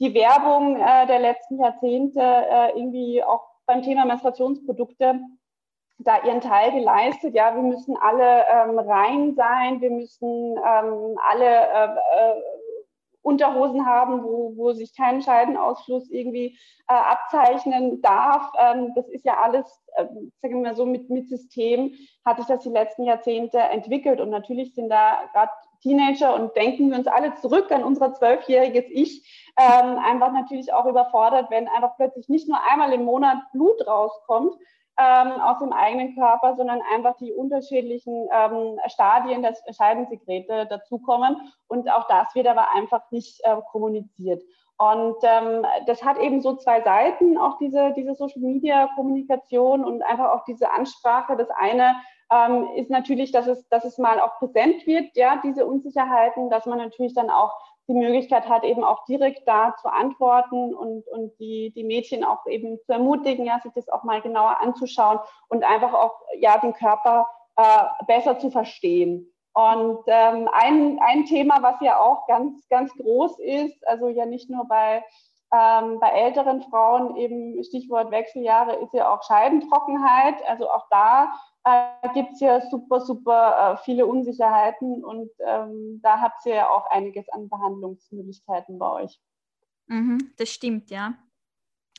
die 0.00 0.14
Werbung 0.14 0.76
äh, 0.76 1.06
der 1.06 1.18
letzten 1.18 1.58
Jahrzehnte 1.58 2.20
äh, 2.20 2.78
irgendwie 2.78 3.22
auch 3.24 3.42
beim 3.66 3.82
Thema 3.82 4.04
Menstruationsprodukte 4.04 5.20
da 5.98 6.22
ihren 6.24 6.40
Teil 6.40 6.72
geleistet. 6.72 7.34
Ja, 7.34 7.54
wir 7.54 7.62
müssen 7.62 7.96
alle 7.96 8.44
ähm, 8.50 8.78
rein 8.78 9.34
sein, 9.34 9.80
wir 9.80 9.90
müssen 9.90 10.56
ähm, 10.56 11.18
alle 11.28 11.44
äh, 11.44 11.84
äh, 11.84 12.42
Unterhosen 13.24 13.86
haben, 13.86 14.22
wo, 14.22 14.52
wo 14.56 14.72
sich 14.72 14.94
kein 14.94 15.22
Scheidenausfluss 15.22 16.10
irgendwie 16.10 16.58
äh, 16.88 16.94
abzeichnen 16.94 18.02
darf. 18.02 18.52
Ähm, 18.58 18.92
das 18.94 19.08
ist 19.08 19.24
ja 19.24 19.38
alles, 19.42 19.66
äh, 19.96 20.04
sagen 20.42 20.62
wir 20.62 20.70
mal 20.70 20.76
so, 20.76 20.84
mit, 20.84 21.08
mit 21.08 21.28
System 21.28 21.94
hat 22.24 22.36
sich 22.36 22.46
das 22.46 22.62
die 22.62 22.68
letzten 22.68 23.04
Jahrzehnte 23.04 23.58
entwickelt. 23.58 24.20
Und 24.20 24.28
natürlich 24.28 24.74
sind 24.74 24.90
da 24.90 25.22
gerade 25.32 25.50
Teenager 25.80 26.34
und 26.34 26.54
denken 26.54 26.90
wir 26.90 26.98
uns 26.98 27.06
alle 27.06 27.34
zurück 27.36 27.72
an 27.72 27.82
unser 27.82 28.12
zwölfjähriges 28.12 28.84
Ich, 28.90 29.52
ähm, 29.58 29.98
einfach 29.98 30.32
natürlich 30.32 30.72
auch 30.72 30.86
überfordert, 30.86 31.50
wenn 31.50 31.68
einfach 31.68 31.96
plötzlich 31.96 32.28
nicht 32.28 32.48
nur 32.48 32.58
einmal 32.70 32.92
im 32.92 33.04
Monat 33.04 33.38
Blut 33.52 33.86
rauskommt, 33.86 34.54
ähm, 34.98 35.40
aus 35.40 35.58
dem 35.58 35.72
eigenen 35.72 36.14
Körper, 36.14 36.54
sondern 36.56 36.80
einfach 36.94 37.16
die 37.16 37.32
unterschiedlichen 37.32 38.28
ähm, 38.32 38.78
Stadien 38.86 39.42
der 39.42 39.54
Scheidensekrete 39.72 40.66
dazukommen. 40.66 41.36
Und 41.68 41.90
auch 41.90 42.06
das 42.08 42.34
wird 42.34 42.46
aber 42.46 42.72
einfach 42.74 43.10
nicht 43.10 43.40
äh, 43.44 43.56
kommuniziert. 43.72 44.42
Und 44.76 45.16
ähm, 45.22 45.64
das 45.86 46.04
hat 46.04 46.18
eben 46.18 46.40
so 46.40 46.56
zwei 46.56 46.82
Seiten, 46.82 47.38
auch 47.38 47.58
diese, 47.58 47.92
diese 47.96 48.14
Social-Media-Kommunikation 48.14 49.84
und 49.84 50.02
einfach 50.02 50.30
auch 50.32 50.44
diese 50.44 50.70
Ansprache. 50.70 51.36
Das 51.36 51.48
eine 51.50 51.94
ähm, 52.32 52.68
ist 52.74 52.90
natürlich, 52.90 53.30
dass 53.30 53.46
es, 53.46 53.68
dass 53.68 53.84
es 53.84 53.98
mal 53.98 54.18
auch 54.18 54.36
präsent 54.38 54.86
wird, 54.86 55.16
ja, 55.16 55.40
diese 55.42 55.66
Unsicherheiten, 55.66 56.50
dass 56.50 56.66
man 56.66 56.78
natürlich 56.78 57.14
dann 57.14 57.30
auch 57.30 57.52
die 57.86 57.94
Möglichkeit 57.94 58.48
hat, 58.48 58.64
eben 58.64 58.82
auch 58.82 59.04
direkt 59.04 59.46
da 59.46 59.74
zu 59.80 59.88
antworten 59.88 60.74
und, 60.74 61.06
und 61.08 61.38
die, 61.38 61.72
die 61.74 61.84
Mädchen 61.84 62.24
auch 62.24 62.46
eben 62.46 62.78
zu 62.84 62.92
ermutigen, 62.92 63.44
ja, 63.44 63.60
sich 63.60 63.72
das 63.72 63.88
auch 63.88 64.04
mal 64.04 64.22
genauer 64.22 64.60
anzuschauen 64.60 65.18
und 65.48 65.64
einfach 65.64 65.92
auch 65.92 66.14
ja, 66.38 66.58
den 66.58 66.72
Körper 66.72 67.26
äh, 67.56 68.04
besser 68.06 68.38
zu 68.38 68.50
verstehen. 68.50 69.30
Und 69.52 70.00
ähm, 70.08 70.48
ein, 70.52 70.98
ein 71.00 71.26
Thema, 71.26 71.62
was 71.62 71.76
ja 71.80 72.00
auch 72.00 72.26
ganz, 72.26 72.66
ganz 72.68 72.92
groß 72.94 73.38
ist, 73.38 73.86
also 73.86 74.08
ja 74.08 74.26
nicht 74.26 74.50
nur 74.50 74.66
bei, 74.66 75.04
ähm, 75.52 76.00
bei 76.00 76.08
älteren 76.08 76.62
Frauen, 76.62 77.16
eben 77.16 77.62
Stichwort 77.62 78.10
Wechseljahre, 78.10 78.74
ist 78.76 78.92
ja 78.94 79.14
auch 79.14 79.22
Scheidentrockenheit. 79.22 80.34
Also 80.48 80.68
auch 80.68 80.86
da 80.90 81.34
äh, 81.64 82.08
gibt 82.14 82.32
es 82.34 82.40
ja 82.40 82.60
super, 82.70 83.00
super 83.00 83.74
äh, 83.74 83.84
viele 83.84 84.06
Unsicherheiten 84.06 85.02
und 85.04 85.30
ähm, 85.40 86.00
da 86.02 86.20
habt 86.20 86.44
ihr 86.46 86.54
ja 86.54 86.68
auch 86.68 86.90
einiges 86.90 87.28
an 87.30 87.48
Behandlungsmöglichkeiten 87.48 88.78
bei 88.78 89.04
euch. 89.04 89.20
Mhm, 89.86 90.32
das 90.36 90.50
stimmt, 90.50 90.90
ja. 90.90 91.14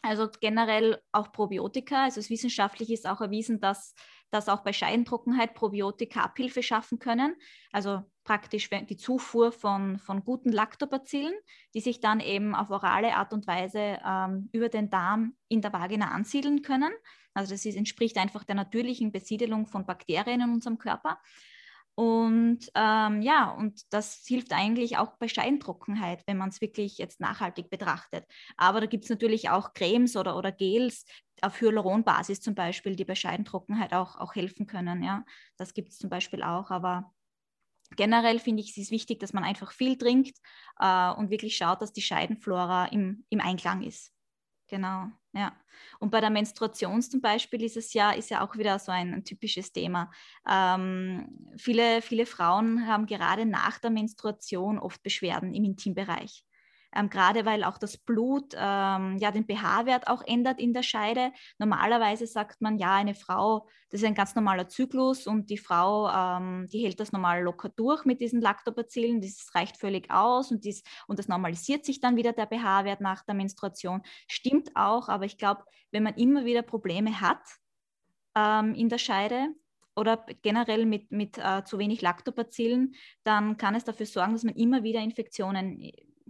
Also 0.01 0.29
generell 0.39 1.01
auch 1.11 1.31
Probiotika. 1.31 2.03
Also 2.03 2.19
es 2.19 2.29
wissenschaftlich 2.29 2.91
ist 2.91 3.07
auch 3.07 3.21
erwiesen, 3.21 3.59
dass, 3.59 3.95
dass 4.29 4.49
auch 4.49 4.61
bei 4.61 4.71
Scheidentrockenheit 4.71 5.55
Probiotika 5.55 6.21
Abhilfe 6.21 6.61
schaffen 6.61 6.99
können. 6.99 7.35
Also 7.71 8.03
praktisch 8.23 8.69
die 8.69 8.97
Zufuhr 8.97 9.51
von, 9.51 9.97
von 9.97 10.23
guten 10.23 10.51
Lactobacillen, 10.51 11.33
die 11.73 11.79
sich 11.79 12.01
dann 12.01 12.19
eben 12.19 12.53
auf 12.53 12.69
orale 12.69 13.15
Art 13.15 13.33
und 13.33 13.47
Weise 13.47 13.99
ähm, 14.05 14.49
über 14.51 14.69
den 14.69 14.91
Darm 14.91 15.35
in 15.47 15.61
der 15.61 15.73
Vagina 15.73 16.11
ansiedeln 16.11 16.61
können. 16.61 16.91
Also 17.35 17.53
das 17.53 17.65
ist, 17.65 17.75
entspricht 17.75 18.17
einfach 18.17 18.43
der 18.43 18.55
natürlichen 18.55 19.11
Besiedelung 19.11 19.67
von 19.67 19.85
Bakterien 19.85 20.41
in 20.41 20.49
unserem 20.51 20.77
Körper. 20.77 21.19
Und 21.95 22.69
ähm, 22.75 23.21
ja, 23.21 23.51
und 23.51 23.81
das 23.93 24.23
hilft 24.27 24.51
eigentlich 24.51 24.97
auch 24.97 25.17
bei 25.17 25.29
Scheintrockenheit, 25.29 26.23
wenn 26.27 26.37
man 26.37 26.49
es 26.49 26.59
wirklich 26.59 26.97
jetzt 26.97 27.21
nachhaltig 27.21 27.69
betrachtet. 27.69 28.25
Aber 28.57 28.81
da 28.81 28.85
gibt 28.85 29.05
es 29.05 29.09
natürlich 29.09 29.49
auch 29.49 29.73
Cremes 29.73 30.17
oder, 30.17 30.35
oder 30.35 30.51
Gels 30.51 31.05
auf 31.41 31.61
Hyaluronbasis 31.61 32.41
zum 32.41 32.53
Beispiel, 32.53 32.97
die 32.97 33.05
bei 33.05 33.15
Scheidentrockenheit 33.15 33.93
auch, 33.93 34.17
auch 34.17 34.35
helfen 34.35 34.67
können. 34.67 35.03
Ja, 35.03 35.23
das 35.57 35.73
gibt 35.73 35.89
es 35.89 35.97
zum 35.97 36.09
Beispiel 36.09 36.43
auch. 36.43 36.69
Aber 36.69 37.13
generell 37.95 38.39
finde 38.39 38.61
ich, 38.61 38.71
es 38.71 38.77
ist 38.77 38.91
wichtig, 38.91 39.19
dass 39.19 39.33
man 39.33 39.45
einfach 39.45 39.71
viel 39.71 39.97
trinkt 39.97 40.37
äh, 40.79 41.11
und 41.11 41.29
wirklich 41.29 41.55
schaut, 41.55 41.81
dass 41.81 41.93
die 41.93 42.01
Scheidenflora 42.01 42.87
im, 42.87 43.25
im 43.29 43.39
Einklang 43.39 43.83
ist. 43.83 44.14
Genau, 44.75 45.07
ja. 45.31 45.55
Und 45.99 46.11
bei 46.11 46.19
der 46.19 46.29
Menstruation 46.29 47.01
zum 47.01 47.21
Beispiel 47.21 47.63
ist 47.63 47.77
es 47.77 47.93
ja, 47.93 48.11
ist 48.11 48.29
ja 48.29 48.41
auch 48.45 48.57
wieder 48.57 48.77
so 48.77 48.91
ein, 48.91 49.13
ein 49.13 49.23
typisches 49.23 49.71
Thema. 49.71 50.11
Ähm, 50.45 51.53
viele, 51.57 52.01
viele 52.01 52.25
Frauen 52.25 52.85
haben 52.85 53.05
gerade 53.05 53.45
nach 53.45 53.79
der 53.79 53.89
Menstruation 53.89 54.77
oft 54.77 55.01
Beschwerden 55.01 55.53
im 55.53 55.63
Intimbereich 55.63 56.43
ähm, 56.95 57.09
gerade 57.09 57.45
weil 57.45 57.63
auch 57.63 57.77
das 57.77 57.97
Blut 57.97 58.53
ähm, 58.55 59.17
ja 59.17 59.31
den 59.31 59.45
pH-Wert 59.45 60.07
auch 60.07 60.23
ändert 60.25 60.59
in 60.59 60.73
der 60.73 60.83
Scheide. 60.83 61.31
Normalerweise 61.59 62.27
sagt 62.27 62.61
man 62.61 62.77
ja, 62.77 62.95
eine 62.95 63.15
Frau, 63.15 63.67
das 63.89 64.01
ist 64.01 64.07
ein 64.07 64.15
ganz 64.15 64.35
normaler 64.35 64.67
Zyklus 64.67 65.27
und 65.27 65.49
die 65.49 65.57
Frau, 65.57 66.09
ähm, 66.09 66.67
die 66.71 66.83
hält 66.83 66.99
das 66.99 67.11
normal 67.11 67.43
locker 67.43 67.69
durch 67.69 68.05
mit 68.05 68.21
diesen 68.21 68.41
Lactobacillen, 68.41 69.21
das 69.21 69.49
reicht 69.53 69.77
völlig 69.77 70.11
aus 70.11 70.51
und, 70.51 70.63
dies, 70.65 70.83
und 71.07 71.19
das 71.19 71.27
normalisiert 71.27 71.85
sich 71.85 71.99
dann 71.99 72.15
wieder 72.15 72.33
der 72.33 72.47
pH-Wert 72.47 73.01
nach 73.01 73.23
der 73.23 73.35
Menstruation. 73.35 74.01
Stimmt 74.27 74.71
auch, 74.75 75.09
aber 75.09 75.25
ich 75.25 75.37
glaube, 75.37 75.63
wenn 75.91 76.03
man 76.03 76.15
immer 76.15 76.45
wieder 76.45 76.61
Probleme 76.61 77.21
hat 77.21 77.41
ähm, 78.35 78.73
in 78.73 78.89
der 78.89 78.97
Scheide, 78.97 79.49
oder 79.97 80.25
generell 80.41 80.85
mit, 80.85 81.11
mit 81.11 81.37
äh, 81.37 81.63
zu 81.63 81.79
wenig 81.79 82.01
Lactobacillen, 82.01 82.95
dann 83.23 83.57
kann 83.57 83.75
es 83.75 83.85
dafür 83.85 84.05
sorgen, 84.05 84.33
dass 84.33 84.43
man 84.43 84.55
immer 84.55 84.83
wieder 84.83 84.99
Infektionen 84.99 85.79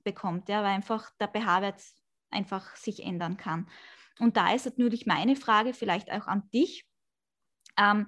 bekommt, 0.05 0.47
ja, 0.47 0.63
weil 0.63 0.71
einfach 0.71 1.11
der 1.19 1.27
pH-Wert 1.27 1.83
einfach 2.29 2.75
sich 2.77 3.03
ändern 3.03 3.35
kann. 3.35 3.69
Und 4.19 4.37
da 4.37 4.53
ist 4.53 4.65
natürlich 4.65 5.05
meine 5.05 5.35
Frage 5.35 5.73
vielleicht 5.73 6.09
auch 6.09 6.27
an 6.27 6.49
dich. 6.51 6.85
Ähm, 7.77 8.07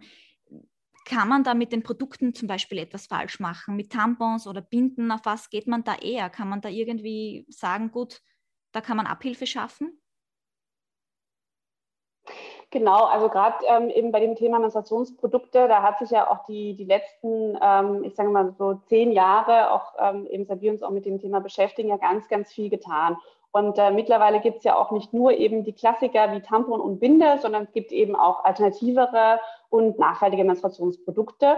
kann 1.03 1.29
man 1.29 1.43
da 1.43 1.53
mit 1.53 1.71
den 1.71 1.83
Produkten 1.83 2.33
zum 2.33 2.47
Beispiel 2.47 2.77
etwas 2.79 3.07
falsch 3.07 3.39
machen? 3.39 3.75
Mit 3.75 3.91
Tampons 3.91 4.47
oder 4.47 4.61
Binden, 4.61 5.11
auf 5.11 5.21
was 5.23 5.49
geht 5.49 5.67
man 5.67 5.83
da 5.83 5.95
eher? 5.95 6.29
Kann 6.29 6.49
man 6.49 6.61
da 6.61 6.69
irgendwie 6.69 7.45
sagen, 7.49 7.91
gut, 7.91 8.21
da 8.73 8.81
kann 8.81 8.97
man 8.97 9.07
Abhilfe 9.07 9.47
schaffen? 9.47 10.01
Genau, 12.69 13.05
also 13.05 13.29
gerade 13.29 13.55
ähm, 13.65 13.89
eben 13.89 14.11
bei 14.11 14.19
dem 14.19 14.35
Thema 14.35 14.59
Menstruationsprodukte, 14.59 15.69
da 15.69 15.83
hat 15.83 15.99
sich 15.99 16.09
ja 16.09 16.29
auch 16.29 16.45
die, 16.47 16.75
die 16.75 16.83
letzten, 16.83 17.57
ähm, 17.61 18.03
ich 18.03 18.13
sage 18.15 18.29
mal 18.29 18.53
so 18.57 18.73
zehn 18.87 19.13
Jahre, 19.13 19.71
auch 19.71 19.93
ähm, 19.99 20.27
eben 20.27 20.45
seit 20.45 20.59
wir 20.59 20.71
uns 20.71 20.83
auch 20.83 20.89
mit 20.89 21.05
dem 21.05 21.17
Thema 21.17 21.39
beschäftigen, 21.39 21.87
ja 21.87 21.95
ganz, 21.95 22.27
ganz 22.27 22.51
viel 22.51 22.69
getan. 22.69 23.15
Und 23.51 23.77
äh, 23.77 23.91
mittlerweile 23.91 24.41
gibt 24.41 24.57
es 24.57 24.63
ja 24.65 24.75
auch 24.75 24.91
nicht 24.91 25.13
nur 25.13 25.31
eben 25.31 25.63
die 25.63 25.71
Klassiker 25.71 26.33
wie 26.33 26.41
Tampon 26.41 26.81
und 26.81 26.99
Binde, 26.99 27.39
sondern 27.41 27.63
es 27.63 27.71
gibt 27.71 27.93
eben 27.93 28.17
auch 28.17 28.43
alternativere 28.43 29.39
und 29.69 29.97
nachhaltige 29.97 30.43
Menstruationsprodukte 30.43 31.55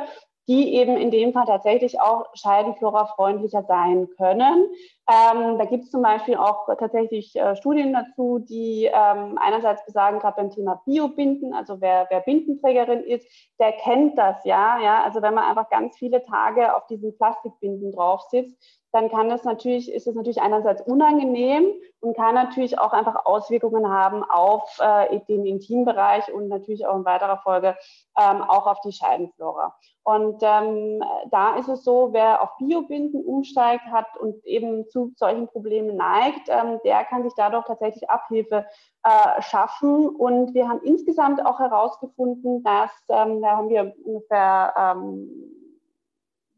die 0.49 0.73
eben 0.73 0.97
in 0.97 1.11
dem 1.11 1.31
Fall 1.31 1.45
tatsächlich 1.45 2.01
auch 2.01 2.25
scheidenflora-freundlicher 2.33 3.63
sein 3.67 4.09
können. 4.17 4.67
Ähm, 5.07 5.59
da 5.59 5.65
gibt 5.65 5.83
es 5.83 5.91
zum 5.91 6.01
Beispiel 6.01 6.37
auch 6.37 6.67
tatsächlich 6.79 7.35
äh, 7.35 7.55
Studien 7.55 7.93
dazu, 7.93 8.39
die 8.39 8.85
ähm, 8.85 9.37
einerseits 9.39 9.85
besagen, 9.85 10.17
gerade 10.17 10.37
beim 10.37 10.49
Thema 10.49 10.81
Biobinden, 10.87 11.53
also 11.53 11.81
wer, 11.81 12.07
wer 12.09 12.21
Bindenträgerin 12.21 13.03
ist, 13.03 13.27
der 13.59 13.73
kennt 13.73 14.17
das 14.17 14.43
ja, 14.43 14.79
ja. 14.81 15.03
Also 15.03 15.21
wenn 15.21 15.35
man 15.35 15.43
einfach 15.43 15.69
ganz 15.69 15.95
viele 15.97 16.23
Tage 16.23 16.75
auf 16.75 16.87
diesen 16.87 17.15
Plastikbinden 17.15 17.91
drauf 17.91 18.23
sitzt, 18.31 18.78
dann 18.91 19.09
kann 19.09 19.29
das 19.29 19.43
natürlich, 19.43 19.91
ist 19.91 20.07
es 20.07 20.15
natürlich 20.15 20.41
einerseits 20.41 20.81
unangenehm 20.81 21.65
und 22.01 22.15
kann 22.15 22.33
natürlich 22.33 22.79
auch 22.79 22.93
einfach 22.93 23.25
Auswirkungen 23.25 23.89
haben 23.89 24.23
auf 24.23 24.79
äh, 24.79 25.19
den 25.27 25.45
Intimbereich 25.45 26.31
und 26.33 26.47
natürlich 26.47 26.85
auch 26.85 26.95
in 26.95 27.05
weiterer 27.05 27.37
Folge 27.37 27.75
ähm, 28.17 28.41
auch 28.41 28.67
auf 28.67 28.79
die 28.81 28.91
Scheidenflora. 28.91 29.75
Und 30.03 30.41
ähm, 30.41 31.03
da 31.29 31.55
ist 31.57 31.67
es 31.67 31.83
so, 31.83 32.09
wer 32.13 32.41
auf 32.41 32.57
Biobinden 32.57 33.23
umsteigt 33.23 33.85
hat 33.91 34.17
und 34.17 34.43
eben 34.45 34.89
zu 34.89 35.11
solchen 35.15 35.47
Problemen 35.47 35.97
neigt, 35.97 36.49
ähm, 36.49 36.79
der 36.83 37.03
kann 37.05 37.23
sich 37.23 37.33
dadurch 37.35 37.65
tatsächlich 37.65 38.09
Abhilfe 38.09 38.65
äh, 39.03 39.41
schaffen. 39.41 40.09
Und 40.09 40.53
wir 40.55 40.67
haben 40.67 40.81
insgesamt 40.83 41.45
auch 41.45 41.59
herausgefunden, 41.59 42.63
dass, 42.63 42.91
ähm, 43.09 43.41
da 43.41 43.57
haben 43.57 43.69
wir 43.69 43.93
ungefähr 44.03 44.73
ähm, 44.75 45.29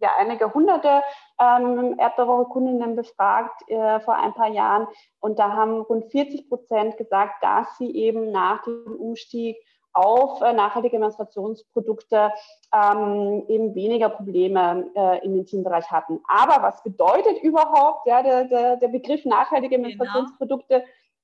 ja, 0.02 0.10
einige 0.18 0.54
hunderte 0.54 1.02
ähm, 1.40 1.96
Erdbeerwoche-Kundinnen 1.98 2.96
befragt 2.96 3.70
äh, 3.70 4.00
vor 4.02 4.16
ein 4.16 4.34
paar 4.34 4.50
Jahren 4.50 4.88
und 5.20 5.40
da 5.40 5.54
haben 5.54 5.82
rund 5.82 6.12
40 6.12 6.50
Prozent 6.50 6.98
gesagt, 6.98 7.44
dass 7.44 7.78
sie 7.78 7.96
eben 7.96 8.32
nach 8.32 8.64
dem 8.64 8.96
Umstieg 9.00 9.58
auf 9.94 10.42
äh, 10.42 10.54
nachhaltige 10.54 11.00
Menstruationsprodukte 11.00 12.32
ähm, 12.74 13.44
eben 13.48 13.76
weniger 13.76 14.10
Probleme 14.10 14.90
äh, 14.96 15.26
im 15.26 15.36
Intimbereich 15.36 15.90
hatten. 15.92 16.20
Aber 16.28 16.64
was 16.64 16.82
bedeutet 16.84 17.42
überhaupt 17.44 18.08
ja, 18.08 18.24
der, 18.24 18.46
der, 18.46 18.78
der 18.78 18.88
Begriff 18.88 19.26
nachhaltige 19.26 19.76
genau. 19.76 19.88
Menstruationsprodukte? 19.88 20.84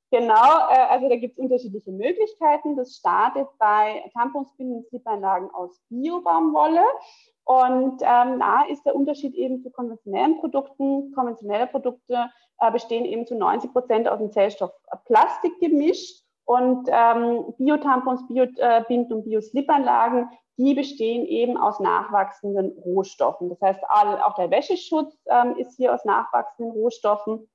Genau, 0.10 0.70
äh, 0.70 0.80
also 0.90 1.10
da 1.10 1.16
gibt 1.18 1.38
es 1.38 1.44
unterschiedliche 1.44 1.92
Möglichkeiten. 1.92 2.76
Das 2.76 2.96
startet 2.96 3.48
bei 3.58 4.04
Tampons, 4.14 4.50
Binden, 4.58 4.84
Slip-Einlagen 4.84 5.50
aus 5.52 5.82
Biobaumwolle. 5.90 6.84
Und 7.48 8.02
ähm, 8.02 8.40
da 8.40 8.64
ist 8.70 8.86
der 8.86 8.94
Unterschied 8.94 9.34
eben 9.34 9.62
zu 9.62 9.72
konventionellen 9.72 10.38
Produkten. 10.40 11.14
Konventionelle 11.14 11.68
Produkte 11.68 12.30
äh, 12.60 12.72
bestehen 12.72 13.06
eben 13.06 13.26
zu 13.26 13.36
90 13.36 13.72
Prozent 13.72 14.10
aus 14.10 14.20
dem 14.20 14.34
Zellstoff 14.34 14.72
Plastik 15.06 15.58
gemischt. 15.62 16.26
Und 16.44 16.90
ähm, 16.92 17.54
Biotampons, 17.58 18.28
Biobind- 18.28 19.14
und 19.14 19.24
Bioslip-Anlagen, 19.24 20.30
die 20.58 20.74
bestehen 20.74 21.26
eben 21.26 21.56
aus 21.56 21.80
nachwachsenden 21.80 22.78
Rohstoffen. 22.80 23.50
Das 23.50 23.62
heißt, 23.62 23.80
auch 23.90 24.36
der 24.36 24.52
Wäscheschutz 24.52 25.18
ähm, 25.28 25.56
ist 25.56 25.78
hier 25.78 25.94
aus 25.94 26.04
nachwachsenden 26.04 26.74
Rohstoffen. 26.74 27.50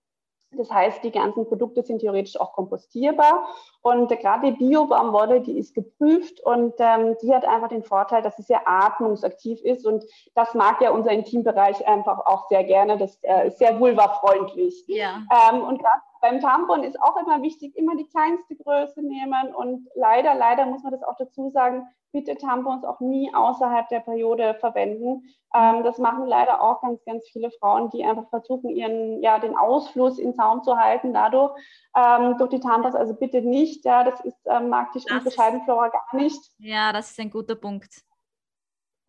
Das 0.56 0.70
heißt, 0.70 1.02
die 1.02 1.10
ganzen 1.10 1.46
Produkte 1.46 1.82
sind 1.82 2.00
theoretisch 2.00 2.38
auch 2.38 2.52
kompostierbar. 2.52 3.46
Und 3.80 4.08
gerade 4.08 4.52
die 4.52 4.58
Bio-Baumwolle, 4.58 5.40
die 5.40 5.58
ist 5.58 5.74
geprüft 5.74 6.40
und 6.40 6.74
ähm, 6.78 7.16
die 7.22 7.34
hat 7.34 7.44
einfach 7.44 7.68
den 7.68 7.82
Vorteil, 7.82 8.22
dass 8.22 8.36
sie 8.36 8.42
sehr 8.42 8.68
atmungsaktiv 8.68 9.60
ist. 9.62 9.86
Und 9.86 10.04
das 10.34 10.54
mag 10.54 10.80
ja 10.80 10.90
unser 10.90 11.10
Intimbereich 11.10 11.86
einfach 11.86 12.18
auch 12.26 12.48
sehr 12.48 12.64
gerne. 12.64 12.98
Das 12.98 13.18
äh, 13.22 13.48
ist 13.48 13.58
sehr 13.58 13.80
vulvafreundlich. 13.80 14.84
Ja. 14.86 15.22
Ähm, 15.50 15.62
und 15.62 15.78
gerade 15.78 16.00
beim 16.22 16.40
Tampon 16.40 16.84
ist 16.84 16.98
auch 17.02 17.16
immer 17.16 17.42
wichtig, 17.42 17.76
immer 17.76 17.96
die 17.96 18.06
kleinste 18.06 18.54
Größe 18.56 19.02
nehmen. 19.02 19.52
Und 19.54 19.88
leider, 19.96 20.34
leider 20.34 20.64
muss 20.66 20.82
man 20.84 20.92
das 20.92 21.02
auch 21.02 21.16
dazu 21.18 21.50
sagen, 21.50 21.88
bitte 22.12 22.36
Tampons 22.36 22.84
auch 22.84 23.00
nie 23.00 23.34
außerhalb 23.34 23.88
der 23.88 24.00
Periode 24.00 24.54
verwenden. 24.60 25.24
Ähm, 25.52 25.82
das 25.82 25.98
machen 25.98 26.26
leider 26.26 26.62
auch 26.62 26.80
ganz, 26.80 27.04
ganz 27.04 27.28
viele 27.28 27.50
Frauen, 27.50 27.90
die 27.90 28.04
einfach 28.04 28.28
versuchen, 28.28 28.70
ihren, 28.70 29.20
ja, 29.20 29.40
den 29.40 29.56
Ausfluss 29.56 30.18
in 30.18 30.34
Zaum 30.34 30.62
zu 30.62 30.76
halten 30.76 31.12
dadurch, 31.12 31.52
ähm, 31.96 32.38
durch 32.38 32.50
die 32.50 32.60
Tampons. 32.60 32.94
Also 32.94 33.14
bitte 33.14 33.42
nicht, 33.42 33.84
ja, 33.84 34.04
das 34.04 34.20
ist, 34.20 34.38
ähm, 34.46 34.68
mag 34.68 34.92
die 34.92 35.00
unsere 35.12 35.32
Scheidenflora 35.32 35.88
gar 35.88 36.14
nicht. 36.14 36.40
Ja, 36.58 36.92
das 36.92 37.10
ist 37.10 37.18
ein 37.18 37.30
guter 37.30 37.56
Punkt. 37.56 38.04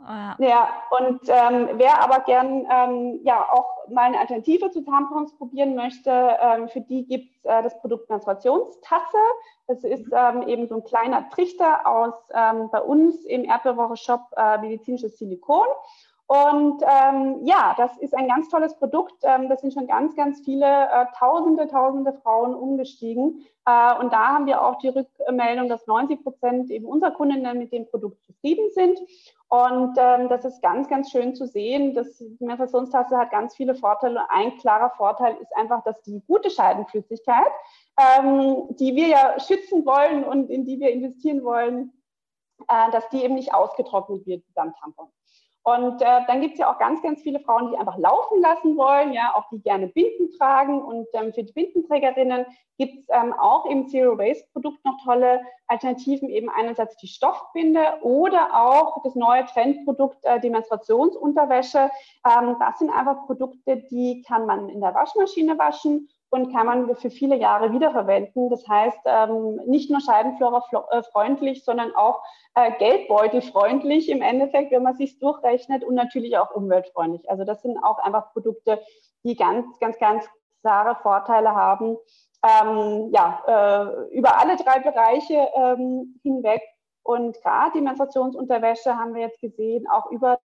Ja, 0.08 0.36
ja 0.40 0.70
und 1.00 1.22
ähm, 1.28 1.70
wer 1.74 2.02
aber 2.02 2.20
gern 2.22 2.68
ähm, 2.70 3.20
ja 3.24 3.46
auch 3.52 3.88
mal 3.90 4.04
eine 4.04 4.20
Alternative 4.20 4.72
zu 4.72 4.82
Tampons 4.82 5.36
probieren 5.38 5.76
möchte, 5.76 6.38
ähm, 6.42 6.68
für 6.70 6.82
die 6.82 7.06
gibt 7.06 7.36
es 7.36 7.46
äh, 7.46 7.64
das 7.64 7.80
Produkt 7.80 8.10
Menstruationstasse. 8.10 9.18
Das 9.68 9.84
ist 9.84 10.08
ähm, 10.12 10.48
eben 10.48 10.68
so 10.68 10.76
ein 10.76 10.84
kleiner 10.84 11.30
Trichter 11.30 11.88
aus 11.88 12.14
ähm, 12.34 12.70
bei 12.72 12.82
uns 12.82 13.26
im 13.26 13.44
Erdbeerwoche-Shop 13.46 14.22
äh, 14.36 14.58
medizinisches 14.60 15.18
Silikon. 15.18 15.68
Und 16.34 16.82
ähm, 16.82 17.46
ja, 17.46 17.76
das 17.78 17.96
ist 17.98 18.16
ein 18.16 18.28
ganz 18.28 18.50
tolles 18.50 18.74
Produkt. 18.74 19.14
Ähm, 19.22 19.50
das 19.50 19.62
sind 19.62 19.72
schon 19.72 19.86
ganz, 19.86 20.16
ganz 20.16 20.42
viele, 20.44 20.66
äh, 20.66 21.06
tausende, 21.16 21.68
tausende 21.68 22.12
Frauen 22.12 22.56
umgestiegen. 22.56 23.46
Äh, 23.68 24.00
und 24.00 24.12
da 24.12 24.30
haben 24.30 24.48
wir 24.48 24.66
auch 24.66 24.80
die 24.80 24.88
Rückmeldung, 24.88 25.70
dass 25.70 25.86
90 25.86 26.24
Prozent 26.24 26.72
eben 26.72 26.88
unserer 26.88 27.12
Kundinnen 27.12 27.60
mit 27.60 27.72
dem 27.72 27.88
Produkt 27.88 28.24
zufrieden 28.24 28.68
sind. 28.72 29.00
Und 29.48 29.96
ähm, 30.00 30.28
das 30.28 30.44
ist 30.44 30.60
ganz, 30.64 30.88
ganz 30.88 31.12
schön 31.12 31.36
zu 31.36 31.46
sehen. 31.46 31.94
Das, 31.94 32.18
die 32.18 32.44
Menstruationstasse 32.44 33.16
hat 33.16 33.30
ganz 33.30 33.56
viele 33.56 33.76
Vorteile. 33.76 34.28
Ein 34.32 34.58
klarer 34.58 34.90
Vorteil 34.98 35.38
ist 35.40 35.56
einfach, 35.56 35.84
dass 35.84 36.02
die 36.02 36.20
gute 36.26 36.50
Scheidenflüssigkeit, 36.50 37.52
ähm, 38.18 38.76
die 38.80 38.96
wir 38.96 39.08
ja 39.08 39.40
schützen 39.40 39.86
wollen 39.86 40.24
und 40.24 40.50
in 40.50 40.66
die 40.66 40.80
wir 40.80 40.90
investieren 40.90 41.44
wollen, 41.44 41.94
äh, 42.68 42.90
dass 42.90 43.08
die 43.10 43.24
eben 43.24 43.36
nicht 43.36 43.54
ausgetrocknet 43.54 44.26
wird 44.26 44.44
beim 44.56 44.74
Tampon. 44.74 45.10
Und 45.64 46.02
äh, 46.02 46.20
dann 46.28 46.42
gibt 46.42 46.54
es 46.54 46.60
ja 46.60 46.74
auch 46.74 46.78
ganz, 46.78 47.02
ganz 47.02 47.22
viele 47.22 47.40
Frauen, 47.40 47.72
die 47.72 47.78
einfach 47.78 47.98
laufen 47.98 48.42
lassen 48.42 48.76
wollen, 48.76 49.14
ja, 49.14 49.34
auch 49.34 49.48
die 49.50 49.62
gerne 49.62 49.88
Binden 49.88 50.30
tragen. 50.38 50.82
Und 50.82 51.08
ähm, 51.14 51.34
für 51.34 51.44
die 51.44 51.54
Bindenträgerinnen 51.54 52.46
gibt 52.78 52.98
es 52.98 53.06
ähm, 53.10 53.34
auch 53.34 53.66
im 53.66 53.88
Zero 53.88 54.18
Waste 54.18 54.46
Produkt 54.52 54.84
noch 54.84 54.98
tolle 55.06 55.42
Alternativen, 55.68 56.30
eben 56.30 56.50
einerseits 56.50 56.98
die 56.98 57.08
Stoffbinde 57.08 57.82
oder 58.02 58.62
auch 58.62 59.02
das 59.04 59.16
neue 59.16 59.46
Trendprodukt, 59.46 60.18
äh, 60.24 60.42
die 60.42 60.50
Menstruationsunterwäsche. 60.50 61.90
Ähm, 62.28 62.58
das 62.60 62.80
sind 62.80 62.90
einfach 62.90 63.26
Produkte, 63.26 63.78
die 63.90 64.22
kann 64.28 64.46
man 64.46 64.68
in 64.68 64.82
der 64.82 64.94
Waschmaschine 64.94 65.58
waschen 65.58 66.10
und 66.34 66.52
kann 66.52 66.66
man 66.66 66.96
für 66.96 67.12
viele 67.12 67.36
Jahre 67.36 67.72
wiederverwenden. 67.74 68.50
Das 68.50 68.68
heißt, 68.68 68.98
ähm, 69.06 69.62
nicht 69.68 69.92
nur 69.92 70.02
Scheibenflora 70.02 70.64
äh, 70.90 71.56
sondern 71.64 71.96
auch 71.96 72.24
äh, 72.56 72.72
geldbeutelfreundlich 72.80 74.10
im 74.10 74.24
Endeffekt, 74.24 74.72
wenn 74.72 74.82
man 74.82 74.96
sich 74.96 75.20
durchrechnet 75.20 75.84
und 75.84 75.94
natürlich 75.94 76.36
auch 76.40 76.50
umweltfreundlich. 76.50 77.30
Also 77.30 77.44
das 77.44 77.62
sind 77.62 77.78
auch 77.84 78.00
einfach 78.00 78.34
Produkte, 78.34 78.82
die 79.24 79.36
ganz, 79.36 79.78
ganz, 79.80 80.00
ganz 80.00 80.28
klare 80.62 80.96
Vorteile 81.04 81.54
haben. 81.54 81.98
Ähm, 82.44 83.12
ja, 83.14 83.44
äh, 83.46 84.18
über 84.18 84.40
alle 84.40 84.56
drei 84.56 84.80
Bereiche 84.80 85.50
ähm, 85.56 86.20
hinweg. 86.24 86.64
Und 87.04 87.40
gerade 87.44 87.74
die 87.76 87.82
Menstruationsunterwäsche 87.82 88.98
haben 88.98 89.14
wir 89.14 89.22
jetzt 89.22 89.40
gesehen, 89.40 89.86
auch 89.88 90.10
über 90.10 90.40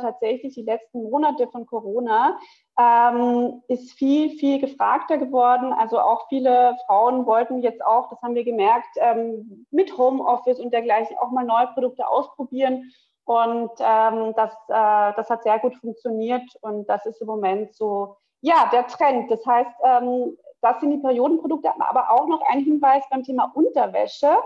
tatsächlich 0.00 0.54
die 0.54 0.62
letzten 0.62 1.02
Monate 1.02 1.48
von 1.48 1.66
Corona 1.66 2.38
ähm, 2.78 3.62
ist 3.68 3.92
viel, 3.92 4.30
viel 4.38 4.60
gefragter 4.60 5.18
geworden. 5.18 5.72
Also 5.72 6.00
auch 6.00 6.28
viele 6.28 6.76
Frauen 6.86 7.26
wollten 7.26 7.60
jetzt 7.60 7.84
auch, 7.84 8.08
das 8.08 8.20
haben 8.22 8.34
wir 8.34 8.44
gemerkt, 8.44 8.96
ähm, 8.96 9.66
mit 9.70 9.96
Homeoffice 9.96 10.60
und 10.60 10.72
dergleichen 10.72 11.16
auch 11.18 11.30
mal 11.30 11.44
neue 11.44 11.68
Produkte 11.68 12.06
ausprobieren. 12.06 12.90
Und 13.24 13.70
ähm, 13.78 14.34
das, 14.34 14.52
äh, 14.68 15.12
das 15.16 15.30
hat 15.30 15.42
sehr 15.42 15.58
gut 15.60 15.76
funktioniert 15.76 16.48
und 16.60 16.88
das 16.88 17.06
ist 17.06 17.20
im 17.20 17.28
Moment 17.28 17.74
so, 17.74 18.16
ja, 18.40 18.68
der 18.72 18.86
Trend. 18.88 19.30
Das 19.30 19.46
heißt, 19.46 19.70
ähm, 19.84 20.36
das 20.60 20.80
sind 20.80 20.90
die 20.90 20.98
Periodenprodukte, 20.98 21.70
aber 21.78 22.10
auch 22.10 22.26
noch 22.26 22.40
ein 22.48 22.60
Hinweis 22.60 23.04
beim 23.10 23.22
Thema 23.22 23.52
Unterwäsche. 23.54 24.36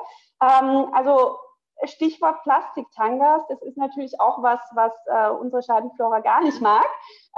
Ähm, 0.43 0.89
also 0.93 1.37
Stichwort 1.85 2.43
Plastiktangas, 2.43 3.43
das 3.49 3.61
ist 3.63 3.77
natürlich 3.77 4.19
auch 4.21 4.43
was, 4.43 4.61
was 4.75 4.93
äh, 5.07 5.31
unsere 5.31 5.63
Scheidenflora 5.63 6.21
gar 6.21 6.43
nicht 6.43 6.61
mag, 6.61 6.87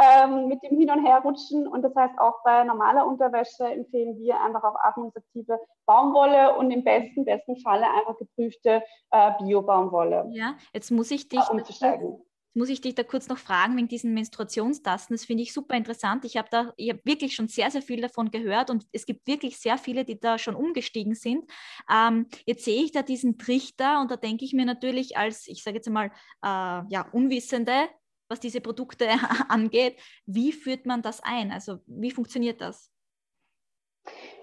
ähm, 0.00 0.47
mit 0.49 0.62
dem 0.62 0.76
Hin- 0.78 0.90
und 0.90 1.04
Herrutschen. 1.04 1.66
Und 1.66 1.83
das 1.83 1.95
heißt, 1.95 2.18
auch 2.18 2.42
bei 2.45 2.64
normaler 2.64 3.07
Unterwäsche 3.07 3.66
empfehlen 3.66 4.18
wir 4.18 4.40
einfach 4.40 4.62
auf 4.62 4.76
atmungsaktive 4.80 5.59
Baumwolle 5.87 6.57
und 6.57 6.71
im 6.71 6.85
besten, 6.85 7.25
besten 7.25 7.57
Falle 7.61 7.87
einfach 7.87 8.16
geprüfte 8.16 8.83
äh, 9.11 9.33
Bio-Baumwolle. 9.38 10.26
Ja, 10.30 10.54
jetzt 10.73 10.90
muss 10.90 11.11
ich 11.11 11.28
dich 11.28 11.49
umzusteigen 11.50 12.23
muss 12.55 12.69
ich 12.69 12.81
dich 12.81 12.95
da 12.95 13.02
kurz 13.02 13.28
noch 13.28 13.38
fragen 13.38 13.76
wegen 13.76 13.88
diesen 13.88 14.14
Menstruationstasten. 14.14 15.14
Das 15.14 15.25
finde 15.25 15.43
ich 15.43 15.52
super 15.52 15.76
interessant. 15.76 16.25
Ich 16.25 16.37
habe 16.37 16.49
da, 16.50 16.73
ich 16.76 16.90
habe 16.90 17.01
wirklich 17.05 17.35
schon 17.35 17.49
sehr, 17.49 17.70
sehr 17.70 17.83
viel 17.83 18.01
davon 18.01 18.31
gehört 18.31 18.70
und 18.70 18.87
es 18.92 19.07
gibt 19.07 19.27
wirklich 19.27 19.59
sehr 19.59 19.79
viele, 19.79 20.05
die 20.05 20.18
da 20.18 20.38
schon 20.38 20.55
umgestiegen 20.55 21.14
sind. 21.14 21.51
Ähm, 21.92 22.27
jetzt 22.46 22.64
sehe 22.64 22.83
ich 22.83 22.92
da 22.92 23.03
diesen 23.03 23.38
Trichter 23.38 24.01
und 24.01 24.11
da 24.11 24.16
denke 24.16 24.44
ich 24.44 24.53
mir 24.53 24.64
natürlich 24.64 25.16
als, 25.16 25.46
ich 25.46 25.62
sage 25.62 25.77
jetzt 25.77 25.90
mal, 25.90 26.07
äh, 26.42 26.83
ja, 26.88 27.09
Unwissende, 27.12 27.88
was 28.29 28.40
diese 28.40 28.61
Produkte 28.61 29.09
angeht, 29.49 29.99
wie 30.27 30.53
führt 30.53 30.87
man 30.87 31.03
das 31.03 31.20
ein? 31.22 31.53
Also 31.53 31.79
wie 31.87 32.11
funktioniert 32.11 32.61
das? 32.61 32.90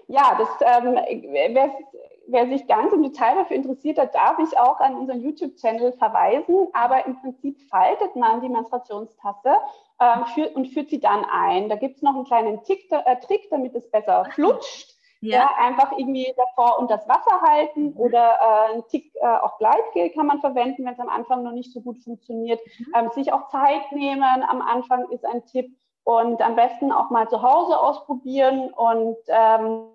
Ja, 0.08 0.38
das 0.38 0.48
ähm, 0.60 0.94
wer, 1.54 1.76
wer 2.28 2.48
sich 2.48 2.66
ganz 2.66 2.92
im 2.92 3.02
Detail 3.02 3.34
dafür 3.36 3.56
interessiert, 3.56 3.98
da 3.98 4.06
darf 4.06 4.38
ich 4.38 4.58
auch 4.58 4.80
an 4.80 4.94
unseren 4.96 5.20
YouTube-Channel 5.20 5.92
verweisen. 5.92 6.68
Aber 6.72 7.06
im 7.06 7.20
Prinzip 7.20 7.58
faltet 7.68 8.16
man 8.16 8.40
die 8.40 8.48
Menstruationstasse 8.48 9.56
äh, 9.98 10.24
für, 10.34 10.50
und 10.50 10.68
führt 10.68 10.90
sie 10.90 11.00
dann 11.00 11.24
ein. 11.24 11.68
Da 11.68 11.76
gibt 11.76 11.96
es 11.96 12.02
noch 12.02 12.14
einen 12.14 12.24
kleinen 12.24 12.62
Tick, 12.64 12.90
äh, 12.90 13.16
Trick, 13.20 13.48
damit 13.50 13.74
es 13.74 13.90
besser 13.90 14.24
flutscht. 14.32 14.94
Ja. 15.22 15.38
ja. 15.38 15.50
einfach 15.58 15.92
irgendwie 15.96 16.32
davor 16.36 16.78
und 16.78 16.90
das 16.90 17.08
Wasser 17.08 17.40
halten 17.40 17.86
mhm. 17.86 17.96
oder 17.96 18.38
äh, 18.38 18.74
ein 18.74 18.86
Tick 18.88 19.14
äh, 19.14 19.26
auch 19.26 19.56
Gleitgel 19.58 20.10
kann 20.10 20.26
man 20.26 20.40
verwenden, 20.40 20.84
wenn 20.84 20.92
es 20.92 21.00
am 21.00 21.08
Anfang 21.08 21.42
noch 21.42 21.52
nicht 21.52 21.72
so 21.72 21.80
gut 21.80 21.98
funktioniert. 22.04 22.60
Mhm. 22.78 22.92
Ähm, 22.94 23.10
sich 23.12 23.32
auch 23.32 23.48
Zeit 23.48 23.90
nehmen 23.92 24.22
am 24.22 24.60
Anfang 24.60 25.08
ist 25.10 25.24
ein 25.24 25.44
Tipp 25.46 25.74
und 26.04 26.42
am 26.42 26.54
besten 26.54 26.92
auch 26.92 27.10
mal 27.10 27.28
zu 27.28 27.40
Hause 27.42 27.80
ausprobieren 27.80 28.70
und 28.74 29.16
ähm, 29.28 29.88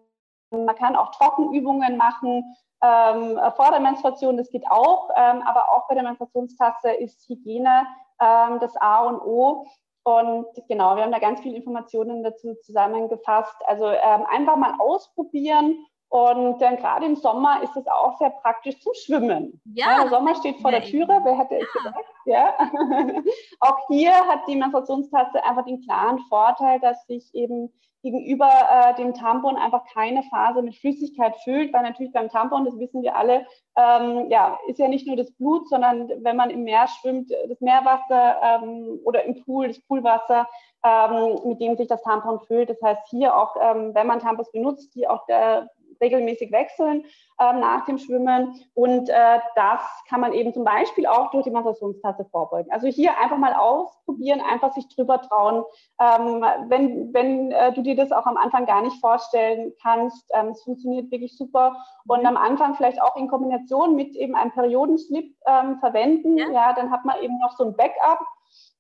man 0.52 0.76
kann 0.76 0.96
auch 0.96 1.12
Trockenübungen 1.12 1.98
machen 1.98 2.44
ähm, 2.84 3.40
vor 3.56 3.70
der 3.72 3.80
Menstruation, 3.80 4.38
das 4.38 4.50
geht 4.50 4.66
auch, 4.70 5.10
ähm, 5.16 5.42
aber 5.44 5.70
auch 5.70 5.88
bei 5.88 5.96
der 5.96 6.04
Menstruationstasse 6.04 6.92
ist 6.92 7.28
Hygiene 7.30 7.86
ähm, 8.20 8.60
das 8.60 8.76
A 8.78 9.06
und 9.06 9.22
O. 9.22 9.68
Und 10.04 10.48
genau, 10.68 10.96
wir 10.96 11.04
haben 11.04 11.12
da 11.12 11.20
ganz 11.20 11.42
viele 11.42 11.58
Informationen 11.58 12.24
dazu 12.24 12.56
zusammengefasst. 12.64 13.56
Also 13.68 13.86
ähm, 13.88 14.26
einfach 14.30 14.56
mal 14.56 14.76
ausprobieren. 14.80 15.86
Und 16.12 16.62
äh, 16.62 16.76
gerade 16.76 17.06
im 17.06 17.15
Sommer 17.15 17.63
ist 17.63 17.74
es 17.78 17.88
auch 17.88 18.17
sehr 18.17 18.32
praktisch 18.32 18.78
zum 18.82 18.93
Schwimmen. 18.93 19.62
Ja, 19.63 19.91
ja 19.91 20.02
der 20.02 20.10
Sommer 20.10 20.36
steht 20.36 20.60
vor 20.60 20.71
der 20.71 20.84
Türe, 20.84 21.21
wer 21.24 21.38
hätte 21.38 21.58
es 21.58 21.71
gedacht? 21.71 22.04
Ja. 22.26 22.54
auch 23.62 23.78
hier 23.88 24.12
hat 24.12 24.41
die 24.45 24.58
Menstruationstasse 24.58 25.41
einfach 25.45 25.63
den 25.63 25.82
klaren 25.82 26.19
Vorteil, 26.28 26.82
dass 26.82 27.08
sich 27.08 27.34
eben 27.34 27.71
gegenüber 28.04 28.50
äh, 28.50 28.95
dem 28.95 29.13
Tampon 29.13 29.56
einfach 29.56 29.86
keine 29.93 30.24
Phase 30.24 30.62
mit 30.62 30.76
Flüssigkeit 30.76 31.34
füllt, 31.45 31.71
weil 31.71 31.84
natürlich 31.84 32.12
beim 32.12 32.28
Tampon, 32.28 32.65
das 32.65 32.78
wissen 32.78 33.04
wir 33.04 33.15
alle, 33.15 33.45
ähm, 33.78 34.30
ja, 34.30 34.60
ist 34.67 34.80
ja 34.80 34.89
nicht 34.89 35.08
nur 35.08 35.15
das 35.15 35.32
Blut, 35.32 35.69
sondern 35.69 36.10
wenn 36.24 36.36
man 36.36 36.50
im 36.50 36.63
Meer 36.63 36.88
schwimmt, 36.89 37.32
das 37.47 37.62
Meerwasser 37.62 38.36
ähm, 38.41 39.00
oder 39.06 39.24
im 39.24 39.41
Pool, 39.45 39.69
das 39.69 39.80
Poolwasser, 39.80 40.45
ähm, 40.84 41.39
mit 41.45 41.62
dem 41.62 41.78
sich 41.78 41.88
das 41.88 42.02
Tampon 42.02 42.41
füllt. 42.41 42.69
Das 42.69 42.82
heißt, 42.84 43.08
hier 43.10 43.38
auch, 43.38 43.56
ähm, 43.62 43.95
wenn 43.95 44.08
man 44.08 44.19
Tampons 44.19 44.52
benutzt, 44.52 44.93
die 44.93 45.08
auch 45.08 45.26
der 45.28 45.69
regelmäßig 46.02 46.52
wechseln 46.52 47.06
ähm, 47.40 47.60
nach 47.60 47.86
dem 47.86 47.98
Schwimmen. 47.98 48.60
Und 48.74 49.10
äh, 49.10 49.40
das 49.56 49.82
kann 50.10 50.22
man 50.22 50.34
eben 50.34 50.54
zum 50.54 50.64
Beispiel 50.64 51.06
auch 51.08 51.32
durch 51.32 51.44
die 51.44 51.52
Menstruationstasse 51.52 52.26
vorbeugen. 52.26 52.72
Also 52.72 52.88
hier 52.88 53.18
einfach 53.20 53.38
mal 53.38 53.54
ausprobieren, 53.54 54.42
einfach 54.42 54.74
sich 54.74 54.88
drüber 54.90 55.22
trauen. 55.22 55.64
Ähm, 56.00 56.44
wenn 56.68 57.14
wenn 57.14 57.52
äh, 57.52 57.74
du 57.74 57.82
dir 57.82 57.96
das 57.96 58.12
auch 58.12 58.26
am 58.26 58.38
Anfang 58.38 58.66
gar 58.66 58.82
nicht 58.82 59.00
vorstellen 59.00 59.74
kannst, 59.82 60.30
ähm, 60.34 60.50
es 60.50 60.64
funktioniert 60.64 61.12
wirklich 61.12 61.38
super. 61.38 61.76
Und 62.08 62.22
mhm. 62.22 62.28
am 62.28 62.38
Anfang 62.38 62.76
vielleicht 62.76 63.02
auch 63.02 63.16
in 63.16 63.28
Kombination 63.28 63.96
mit 63.96 64.16
eben 64.16 64.36
einem 64.36 64.52
Periodenslip 64.52 65.36
ähm, 65.46 65.80
verwenden. 65.80 66.38
Ja. 66.38 66.50
ja, 66.52 66.74
dann 66.74 66.92
hat 66.92 67.06
man 67.06 67.22
eben 67.22 67.38
noch 67.40 67.56
so 67.58 67.66
ein 67.66 67.76
Backup. 67.76 68.20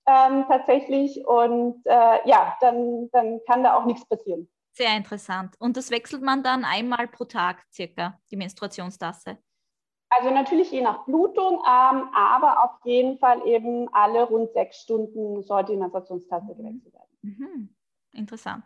Ähm, 0.07 0.45
tatsächlich 0.47 1.27
und 1.27 1.85
äh, 1.85 2.27
ja, 2.27 2.57
dann, 2.59 3.09
dann 3.11 3.39
kann 3.47 3.63
da 3.63 3.77
auch 3.77 3.85
nichts 3.85 4.03
passieren. 4.09 4.49
Sehr 4.73 4.95
interessant. 4.95 5.55
Und 5.59 5.75
das 5.77 5.91
wechselt 5.91 6.21
man 6.21 6.43
dann 6.43 6.63
einmal 6.63 7.07
pro 7.07 7.25
Tag 7.25 7.65
circa, 7.71 8.19
die 8.31 8.37
Menstruationstasse? 8.37 9.37
Also 10.09 10.29
natürlich 10.29 10.71
je 10.71 10.81
nach 10.81 11.05
Blutung, 11.05 11.55
ähm, 11.59 12.09
aber 12.13 12.63
auf 12.65 12.85
jeden 12.85 13.17
Fall 13.17 13.45
eben 13.47 13.87
alle 13.93 14.23
rund 14.23 14.51
sechs 14.51 14.81
Stunden 14.81 15.41
sollte 15.41 15.71
die 15.71 15.77
Menstruationstasse 15.77 16.53
gewechselt 16.55 16.93
werden. 16.93 17.17
Mhm. 17.21 17.75
Interessant. 18.13 18.65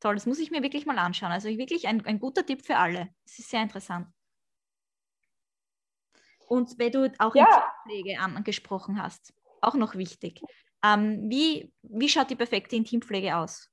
Toll, 0.00 0.14
das 0.14 0.26
muss 0.26 0.40
ich 0.40 0.50
mir 0.50 0.62
wirklich 0.62 0.84
mal 0.84 0.98
anschauen. 0.98 1.32
Also 1.32 1.48
wirklich 1.48 1.86
ein, 1.86 2.04
ein 2.04 2.18
guter 2.18 2.44
Tipp 2.44 2.62
für 2.62 2.76
alle. 2.76 3.08
Es 3.24 3.38
ist 3.38 3.50
sehr 3.50 3.62
interessant. 3.62 4.08
Und 6.48 6.78
wenn 6.78 6.92
du 6.92 7.12
auch 7.18 7.34
ja. 7.34 7.44
Intimpflege 7.84 8.20
angesprochen 8.20 9.02
hast, 9.02 9.34
auch 9.60 9.74
noch 9.74 9.94
wichtig. 9.94 10.40
Ähm, 10.84 11.28
wie, 11.28 11.72
wie 11.82 12.08
schaut 12.08 12.30
die 12.30 12.36
perfekte 12.36 12.76
Intimpflege 12.76 13.36
aus? 13.36 13.70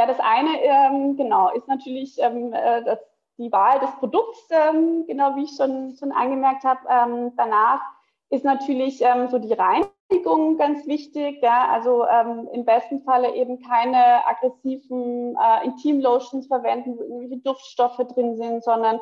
Ja, 0.00 0.06
das 0.06 0.18
eine, 0.18 0.62
ähm, 0.62 1.18
genau, 1.18 1.50
ist 1.50 1.68
natürlich 1.68 2.16
ähm, 2.20 2.54
äh, 2.54 2.82
das, 2.84 2.98
die 3.36 3.52
Wahl 3.52 3.80
des 3.80 3.90
Produkts, 3.96 4.48
ähm, 4.50 5.04
genau 5.06 5.36
wie 5.36 5.42
ich 5.42 5.50
schon, 5.58 5.94
schon 5.98 6.10
angemerkt 6.10 6.64
habe. 6.64 6.80
Ähm, 6.88 7.32
danach 7.36 7.82
ist 8.30 8.42
natürlich 8.42 9.02
ähm, 9.02 9.28
so 9.28 9.38
die 9.38 9.52
Reinigung 9.52 10.56
ganz 10.56 10.86
wichtig. 10.86 11.42
Ja? 11.42 11.68
Also 11.70 12.06
ähm, 12.06 12.48
im 12.54 12.64
besten 12.64 13.02
Falle 13.02 13.34
eben 13.34 13.60
keine 13.60 14.26
aggressiven 14.26 15.36
äh, 15.36 15.66
Intimlotions 15.66 16.46
verwenden, 16.46 16.96
wo 16.96 17.02
irgendwelche 17.02 17.42
Duftstoffe 17.42 17.98
drin 17.98 18.38
sind, 18.38 18.64
sondern 18.64 19.00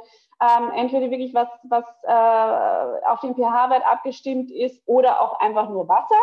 entweder 0.75 1.11
wirklich 1.11 1.35
was, 1.35 1.49
was 1.65 1.85
äh, 2.03 3.07
auf 3.09 3.21
den 3.21 3.35
pH-Wert 3.35 3.85
abgestimmt 3.85 4.51
ist 4.51 4.81
oder 4.87 5.21
auch 5.21 5.39
einfach 5.39 5.69
nur 5.69 5.89
Wasser. 5.89 6.15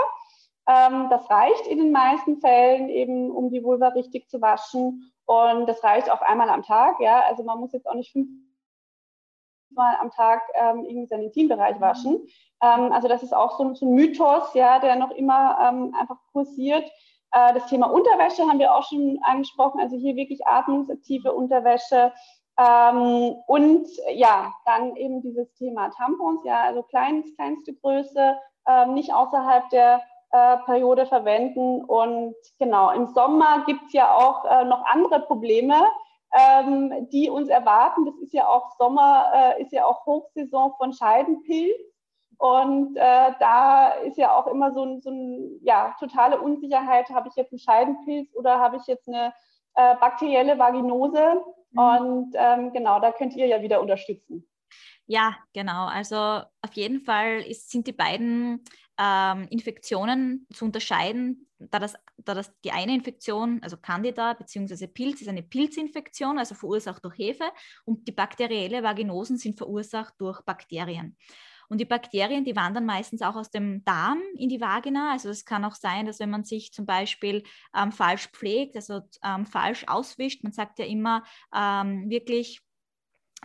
Ähm, 0.68 1.08
das 1.10 1.30
reicht 1.30 1.68
in 1.68 1.78
den 1.78 1.92
meisten 1.92 2.38
Fällen 2.38 2.90
eben, 2.90 3.32
um 3.32 3.52
die 3.52 3.64
Vulva 3.64 3.90
richtig 3.90 4.30
zu 4.30 4.42
waschen. 4.42 5.12
Und 5.26 5.68
das 5.68 5.84
reicht 5.84 6.10
auch 6.12 6.22
einmal 6.22 6.50
am 6.50 6.64
Tag. 6.64 7.00
Ja? 7.00 7.22
Also 7.28 7.44
man 7.44 7.60
muss 7.60 7.74
jetzt 7.74 7.88
auch 7.88 7.94
nicht 7.94 8.12
fünfmal 8.12 9.96
am 10.00 10.12
Tag 10.12 10.42
ähm, 10.54 10.86
irgendwie 10.86 11.08
seinen 11.08 11.24
Intimbereich 11.24 11.80
waschen. 11.80 12.28
Ähm, 12.62 12.92
also 12.92 13.08
das 13.08 13.24
ist 13.24 13.34
auch 13.34 13.58
so, 13.58 13.74
so, 13.74 13.86
ein 13.86 13.94
Mythos, 13.94 14.54
ja, 14.54 14.80
der 14.80 14.96
noch 14.96 15.12
immer 15.12 15.58
ähm, 15.62 15.96
einfach 16.00 16.18
kursiert. 16.32 16.86
Äh, 17.32 17.54
das 17.54 17.68
Thema 17.68 17.88
Unterwäsche 17.88 18.44
haben 18.44 18.60
wir 18.60 18.74
auch 18.74 18.84
schon 18.84 19.20
angesprochen. 19.22 19.80
Also 19.80 19.98
hier 19.98 20.16
wirklich 20.16 20.48
atmungsaktive 20.48 21.34
Unterwäsche. 21.34 22.12
Ähm, 22.58 23.36
und 23.48 23.88
ja, 24.14 24.54
dann 24.66 24.96
eben 24.96 25.22
dieses 25.22 25.54
Thema 25.56 25.90
Tampons, 25.90 26.42
ja, 26.46 26.64
also 26.64 26.84
kleins, 26.84 27.36
kleinste 27.36 27.74
Größe, 27.74 28.38
ähm, 28.68 28.94
nicht 28.94 29.14
außerhalb 29.14 29.70
der 29.70 30.02
äh, 30.36 30.58
Periode 30.66 31.06
verwenden. 31.06 31.84
Und 31.86 32.36
genau, 32.60 32.92
im 32.92 33.08
Sommer 33.08 33.64
gibt 33.66 33.86
es 33.88 33.94
ja 33.94 34.14
auch 34.14 34.44
äh, 34.46 34.66
noch 34.66 34.86
andere 34.86 35.22
Probleme, 35.22 35.76
ähm, 36.34 37.08
die 37.10 37.30
uns 37.30 37.48
erwarten. 37.48 38.06
Das 38.06 38.16
ist 38.18 38.34
ja 38.34 38.48
auch 38.48 38.76
Sommer, 38.78 39.32
äh, 39.34 39.62
ist 39.62 39.72
ja 39.72 39.86
auch 39.86 40.06
Hochsaison 40.06 40.74
von 40.78 40.92
Scheidenpilz. 40.92 41.80
Und 42.38 42.98
äh, 42.98 43.32
da 43.40 43.90
ist 44.04 44.18
ja 44.18 44.36
auch 44.36 44.48
immer 44.48 44.74
so 44.74 44.84
ein, 44.84 45.00
so 45.00 45.10
ein, 45.10 45.60
ja, 45.64 45.96
totale 46.00 46.42
Unsicherheit, 46.42 47.10
habe 47.12 47.30
ich 47.30 47.36
jetzt 47.36 47.54
einen 47.54 47.60
Scheidenpilz 47.60 48.36
oder 48.36 48.60
habe 48.60 48.76
ich 48.76 48.88
jetzt 48.88 49.08
eine 49.08 49.34
äh, 49.76 49.96
bakterielle 49.96 50.60
Vaginose? 50.60 51.42
Mhm. 51.72 51.80
Und 51.80 52.34
ähm, 52.34 52.74
genau, 52.74 53.00
da 53.00 53.14
könnt 53.14 53.36
ihr 53.36 53.48
ja 53.48 53.62
wieder 53.62 53.80
unterstützen. 53.80 54.46
Ja, 55.08 55.36
genau. 55.54 55.86
Also 55.86 56.18
auf 56.18 56.74
jeden 56.74 57.00
Fall 57.00 57.42
ist, 57.42 57.70
sind 57.70 57.88
die 57.88 57.94
beiden 57.94 58.66
ähm, 59.00 59.48
Infektionen 59.50 60.48
zu 60.54 60.66
unterscheiden, 60.66 61.48
da 61.60 61.80
das, 61.80 61.94
da 62.18 62.34
das 62.34 62.52
die 62.62 62.72
eine 62.72 62.94
Infektion, 62.94 63.60
also 63.64 63.78
Candida 63.78 64.34
bzw. 64.34 64.88
Pilz, 64.88 65.22
ist 65.22 65.30
eine 65.30 65.44
Pilzinfektion, 65.44 66.38
also 66.38 66.56
verursacht 66.56 67.04
durch 67.04 67.18
Hefe, 67.18 67.46
und 67.86 68.08
die 68.08 68.12
bakterielle 68.12 68.84
Vaginosen 68.84 69.38
sind 69.38 69.58
verursacht 69.58 70.14
durch 70.18 70.42
Bakterien. 70.42 71.18
Und 71.68 71.80
die 71.80 71.86
Bakterien, 71.86 72.46
die 72.46 72.56
wandern 72.56 72.86
meistens 72.86 73.22
auch 73.22 73.36
aus 73.36 73.50
dem 73.50 73.84
Darm 73.86 74.22
in 74.38 74.50
die 74.50 74.62
Vagina. 74.62 75.12
Also 75.12 75.30
es 75.30 75.46
kann 75.46 75.66
auch 75.66 75.76
sein, 75.76 76.06
dass 76.06 76.20
wenn 76.20 76.30
man 76.30 76.44
sich 76.44 76.72
zum 76.72 76.86
Beispiel 76.86 77.44
ähm, 77.76 77.92
falsch 77.92 78.28
pflegt, 78.28 78.76
also 78.76 79.02
ähm, 79.24 79.46
falsch 79.46 79.84
auswischt, 79.88 80.44
man 80.44 80.52
sagt 80.52 80.80
ja 80.80 80.86
immer 80.86 81.24
ähm, 81.56 82.10
wirklich 82.10 82.62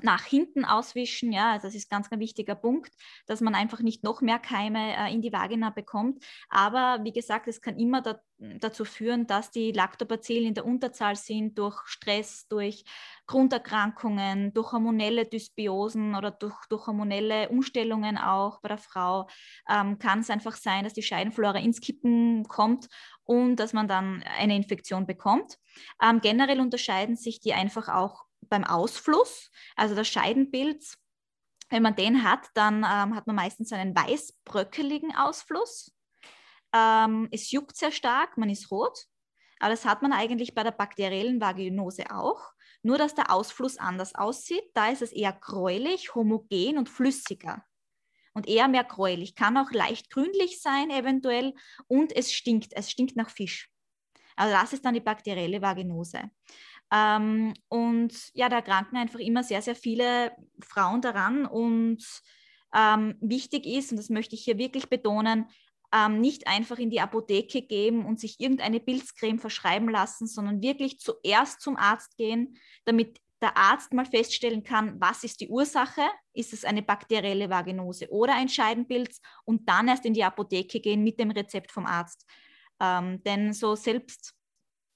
nach 0.02 0.24
hinten 0.24 0.64
auswischen, 0.64 1.32
ja, 1.32 1.52
also 1.52 1.66
das 1.66 1.74
ist 1.74 1.90
ganz, 1.90 2.10
ganz 2.10 2.20
wichtiger 2.20 2.54
Punkt, 2.54 2.92
dass 3.26 3.40
man 3.40 3.54
einfach 3.54 3.80
nicht 3.80 4.02
noch 4.04 4.20
mehr 4.20 4.38
Keime 4.38 4.96
äh, 4.96 5.12
in 5.12 5.22
die 5.22 5.32
Vagina 5.32 5.70
bekommt. 5.70 6.24
Aber 6.48 7.00
wie 7.04 7.12
gesagt, 7.12 7.48
es 7.48 7.60
kann 7.60 7.78
immer 7.78 8.02
da, 8.02 8.20
dazu 8.38 8.84
führen, 8.84 9.26
dass 9.26 9.50
die 9.50 9.72
Lactobacillen 9.72 10.46
in 10.46 10.54
der 10.54 10.64
Unterzahl 10.64 11.16
sind 11.16 11.58
durch 11.58 11.80
Stress, 11.86 12.46
durch 12.48 12.84
Grunderkrankungen, 13.26 14.52
durch 14.54 14.72
hormonelle 14.72 15.26
Dysbiosen 15.26 16.14
oder 16.14 16.30
durch, 16.30 16.56
durch 16.68 16.86
hormonelle 16.86 17.48
Umstellungen 17.48 18.18
auch 18.18 18.60
bei 18.60 18.68
der 18.68 18.78
Frau. 18.78 19.28
Ähm, 19.68 19.98
kann 19.98 20.20
es 20.20 20.30
einfach 20.30 20.56
sein, 20.56 20.84
dass 20.84 20.94
die 20.94 21.02
Scheidenflora 21.02 21.58
ins 21.58 21.80
Kippen 21.80 22.44
kommt 22.48 22.88
und 23.24 23.56
dass 23.56 23.72
man 23.72 23.86
dann 23.86 24.24
eine 24.38 24.56
Infektion 24.56 25.06
bekommt. 25.06 25.56
Ähm, 26.02 26.20
generell 26.20 26.60
unterscheiden 26.60 27.16
sich 27.16 27.40
die 27.40 27.52
einfach 27.52 27.88
auch 27.88 28.24
beim 28.50 28.64
Ausfluss, 28.64 29.50
also 29.76 29.94
der 29.94 30.04
Scheidenpilz, 30.04 30.98
wenn 31.70 31.82
man 31.82 31.96
den 31.96 32.24
hat, 32.24 32.48
dann 32.54 32.78
ähm, 32.78 33.14
hat 33.14 33.26
man 33.26 33.36
meistens 33.36 33.72
einen 33.72 33.94
weiß-bröckeligen 33.94 35.14
Ausfluss. 35.16 35.94
Ähm, 36.74 37.28
es 37.30 37.50
juckt 37.50 37.76
sehr 37.76 37.92
stark, 37.92 38.36
man 38.36 38.50
ist 38.50 38.70
rot, 38.70 39.06
aber 39.60 39.70
das 39.70 39.84
hat 39.84 40.02
man 40.02 40.12
eigentlich 40.12 40.54
bei 40.54 40.62
der 40.62 40.72
bakteriellen 40.72 41.40
Vaginose 41.40 42.10
auch. 42.10 42.52
Nur, 42.82 42.96
dass 42.96 43.14
der 43.14 43.30
Ausfluss 43.30 43.76
anders 43.76 44.14
aussieht. 44.14 44.64
Da 44.72 44.88
ist 44.88 45.02
es 45.02 45.12
eher 45.12 45.34
gräulich, 45.34 46.14
homogen 46.14 46.78
und 46.78 46.88
flüssiger. 46.88 47.62
Und 48.32 48.48
eher 48.48 48.68
mehr 48.68 48.84
gräulich. 48.84 49.34
Kann 49.34 49.58
auch 49.58 49.70
leicht 49.70 50.08
grünlich 50.10 50.62
sein, 50.62 50.90
eventuell. 50.90 51.52
Und 51.88 52.16
es 52.16 52.32
stinkt. 52.32 52.72
Es 52.72 52.90
stinkt 52.90 53.16
nach 53.16 53.28
Fisch. 53.28 53.70
Also, 54.34 54.54
das 54.54 54.72
ist 54.72 54.84
dann 54.84 54.94
die 54.94 55.00
bakterielle 55.00 55.60
Vaginose. 55.60 56.30
Ähm, 56.92 57.54
und 57.68 58.14
ja, 58.34 58.48
da 58.48 58.56
erkranken 58.56 58.98
einfach 58.98 59.20
immer 59.20 59.42
sehr, 59.42 59.62
sehr 59.62 59.76
viele 59.76 60.32
Frauen 60.60 61.00
daran. 61.00 61.46
Und 61.46 62.04
ähm, 62.74 63.16
wichtig 63.20 63.66
ist, 63.66 63.90
und 63.90 63.98
das 63.98 64.10
möchte 64.10 64.34
ich 64.34 64.42
hier 64.42 64.58
wirklich 64.58 64.88
betonen, 64.88 65.46
ähm, 65.92 66.20
nicht 66.20 66.46
einfach 66.46 66.78
in 66.78 66.90
die 66.90 67.00
Apotheke 67.00 67.62
gehen 67.62 68.04
und 68.04 68.20
sich 68.20 68.38
irgendeine 68.38 68.80
Pilzcreme 68.80 69.38
verschreiben 69.38 69.88
lassen, 69.88 70.26
sondern 70.26 70.62
wirklich 70.62 71.00
zuerst 71.00 71.60
zum 71.60 71.76
Arzt 71.76 72.16
gehen, 72.16 72.56
damit 72.84 73.18
der 73.40 73.56
Arzt 73.56 73.92
mal 73.92 74.04
feststellen 74.04 74.62
kann, 74.62 75.00
was 75.00 75.24
ist 75.24 75.40
die 75.40 75.48
Ursache, 75.48 76.02
ist 76.34 76.52
es 76.52 76.64
eine 76.64 76.82
bakterielle 76.82 77.48
Vaginose 77.48 78.10
oder 78.10 78.34
ein 78.34 78.48
Scheidenpilz 78.48 79.20
und 79.44 79.68
dann 79.68 79.88
erst 79.88 80.04
in 80.04 80.14
die 80.14 80.24
Apotheke 80.24 80.80
gehen 80.80 81.02
mit 81.02 81.18
dem 81.18 81.30
Rezept 81.30 81.72
vom 81.72 81.86
Arzt. 81.86 82.26
Ähm, 82.80 83.22
denn 83.24 83.52
so 83.52 83.74
selbst 83.74 84.34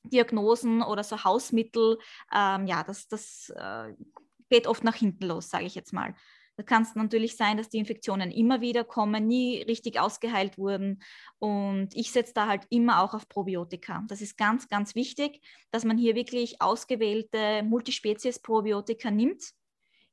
Diagnosen 0.05 0.83
oder 0.83 1.03
so 1.03 1.25
Hausmittel, 1.25 1.99
ähm, 2.33 2.67
ja, 2.67 2.83
das, 2.85 3.09
das 3.09 3.53
äh, 3.57 3.95
geht 4.49 4.67
oft 4.67 4.85
nach 4.85 4.95
hinten 4.95 5.27
los, 5.27 5.51
sage 5.51 5.65
ich 5.65 5.75
jetzt 5.75 5.93
mal. 5.93 6.15
Da 6.57 6.63
kann 6.63 6.83
es 6.83 6.95
natürlich 6.95 7.37
sein, 7.37 7.57
dass 7.57 7.69
die 7.69 7.79
Infektionen 7.79 8.31
immer 8.31 8.61
wieder 8.61 8.85
kommen, 8.85 9.27
nie 9.27 9.63
richtig 9.63 9.99
ausgeheilt 9.99 10.57
wurden. 10.57 11.03
Und 11.41 11.89
ich 11.95 12.13
setze 12.13 12.33
da 12.33 12.47
halt 12.47 12.65
immer 12.71 13.03
auch 13.03 13.13
auf 13.13 13.29
Probiotika. 13.29 14.05
Das 14.07 14.21
ist 14.21 14.37
ganz, 14.37 14.69
ganz 14.69 14.95
wichtig, 14.95 15.41
dass 15.73 15.85
man 15.85 15.99
hier 15.99 16.15
wirklich 16.15 16.63
ausgewählte 16.63 17.65
Multispezies-Probiotika 17.65 19.11
nimmt, 19.11 19.43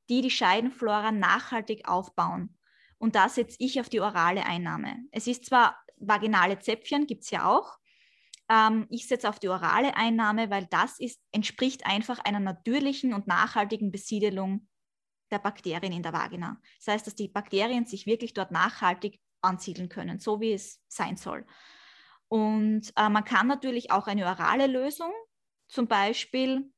die 0.10 0.22
die 0.22 0.32
Scheidenflora 0.32 1.12
nachhaltig 1.12 1.88
aufbauen. 1.88 2.58
Und 2.98 3.16
da 3.16 3.30
setze 3.30 3.58
ich 3.60 3.80
auf 3.80 3.90
die 3.90 4.02
orale 4.02 4.46
Einnahme. 4.46 4.96
Es 5.12 5.28
ist 5.28 5.46
zwar 5.46 5.78
vaginale 5.98 6.58
Zäpfchen, 6.58 7.06
gibt 7.06 7.24
es 7.24 7.30
ja 7.30 7.48
auch, 7.48 7.78
ähm, 8.52 8.86
ich 8.90 9.08
setze 9.08 9.30
auf 9.30 9.40
die 9.40 9.48
orale 9.50 9.96
Einnahme, 9.96 10.50
weil 10.50 10.66
das 10.66 11.00
ist, 11.00 11.22
entspricht 11.32 11.86
einfach 11.86 12.20
einer 12.20 12.40
natürlichen 12.40 13.14
und 13.14 13.26
nachhaltigen 13.26 13.92
Besiedelung 13.92 14.68
der 15.32 15.40
Bakterien 15.40 15.94
in 15.94 16.04
der 16.04 16.12
Vagina. 16.12 16.60
Das 16.80 16.94
heißt, 16.94 17.08
dass 17.08 17.16
die 17.16 17.30
Bakterien 17.30 17.86
sich 17.86 18.06
wirklich 18.06 18.34
dort 18.34 18.52
nachhaltig 18.52 19.22
ansiedeln 19.42 19.88
können, 19.88 20.20
so 20.20 20.42
wie 20.42 20.52
es 20.52 20.82
sein 20.90 21.16
soll. 21.16 21.46
Und 22.28 22.92
äh, 22.98 23.10
man 23.10 23.24
kann 23.24 23.48
natürlich 23.48 23.92
auch 23.92 24.08
eine 24.08 24.26
orale 24.26 24.68
Lösung, 24.68 25.12
zum 25.68 25.88
Beispiel, 25.88 26.70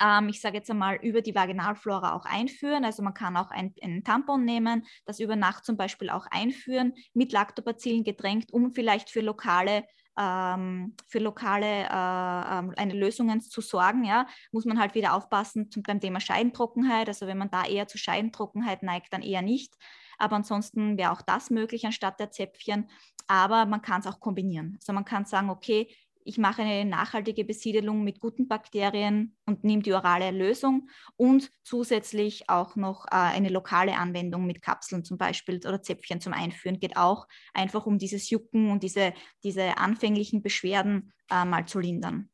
ähm, 0.00 0.28
ich 0.28 0.40
sage 0.40 0.56
jetzt 0.56 0.70
einmal, 0.70 0.96
über 0.96 1.22
die 1.22 1.34
Vaginalflora 1.34 2.14
auch 2.14 2.24
einführen. 2.24 2.84
Also 2.84 3.02
man 3.04 3.14
kann 3.14 3.36
auch 3.36 3.50
ein, 3.52 3.72
einen 3.80 4.02
Tampon 4.02 4.44
nehmen, 4.44 4.84
das 5.04 5.20
über 5.20 5.36
Nacht 5.36 5.64
zum 5.64 5.76
Beispiel 5.76 6.10
auch 6.10 6.26
einführen, 6.30 6.94
mit 7.14 7.32
Lactobacillen 7.32 8.02
gedrängt, 8.02 8.52
um 8.52 8.72
vielleicht 8.72 9.10
für 9.10 9.20
lokale 9.20 9.84
ähm, 10.18 10.94
für 11.06 11.20
lokale 11.20 11.84
äh, 11.84 12.58
ähm, 12.58 12.74
eine 12.76 12.94
Lösungen 12.94 13.40
zu 13.40 13.60
sorgen, 13.60 14.04
ja, 14.04 14.26
muss 14.52 14.64
man 14.64 14.78
halt 14.78 14.94
wieder 14.94 15.14
aufpassen 15.14 15.70
zum, 15.70 15.82
beim 15.82 16.00
Thema 16.00 16.20
Scheidentrockenheit. 16.20 17.08
Also 17.08 17.26
wenn 17.26 17.38
man 17.38 17.50
da 17.50 17.64
eher 17.64 17.86
zu 17.86 17.98
Scheidentrockenheit 17.98 18.82
neigt, 18.82 19.12
dann 19.12 19.22
eher 19.22 19.42
nicht. 19.42 19.74
Aber 20.18 20.36
ansonsten 20.36 20.98
wäre 20.98 21.12
auch 21.12 21.22
das 21.22 21.50
möglich 21.50 21.86
anstatt 21.86 22.18
der 22.18 22.30
Zäpfchen. 22.30 22.90
Aber 23.28 23.66
man 23.66 23.82
kann 23.82 24.00
es 24.00 24.06
auch 24.06 24.20
kombinieren. 24.20 24.76
Also 24.80 24.92
man 24.92 25.04
kann 25.04 25.24
sagen, 25.24 25.50
okay, 25.50 25.94
ich 26.28 26.36
mache 26.36 26.60
eine 26.60 26.84
nachhaltige 26.84 27.42
Besiedelung 27.42 28.04
mit 28.04 28.20
guten 28.20 28.48
Bakterien 28.48 29.34
und 29.46 29.64
nehme 29.64 29.82
die 29.82 29.94
orale 29.94 30.30
Lösung 30.30 30.90
und 31.16 31.50
zusätzlich 31.64 32.50
auch 32.50 32.76
noch 32.76 33.06
äh, 33.06 33.14
eine 33.14 33.48
lokale 33.48 33.96
Anwendung 33.96 34.46
mit 34.46 34.60
Kapseln 34.60 35.04
zum 35.04 35.16
Beispiel 35.16 35.56
oder 35.56 35.80
Zäpfchen 35.80 36.20
zum 36.20 36.34
Einführen. 36.34 36.80
Geht 36.80 36.98
auch 36.98 37.26
einfach, 37.54 37.86
um 37.86 37.96
dieses 37.96 38.28
Jucken 38.28 38.70
und 38.70 38.82
diese, 38.82 39.14
diese 39.42 39.78
anfänglichen 39.78 40.42
Beschwerden 40.42 41.14
äh, 41.30 41.46
mal 41.46 41.66
zu 41.66 41.80
lindern. 41.80 42.28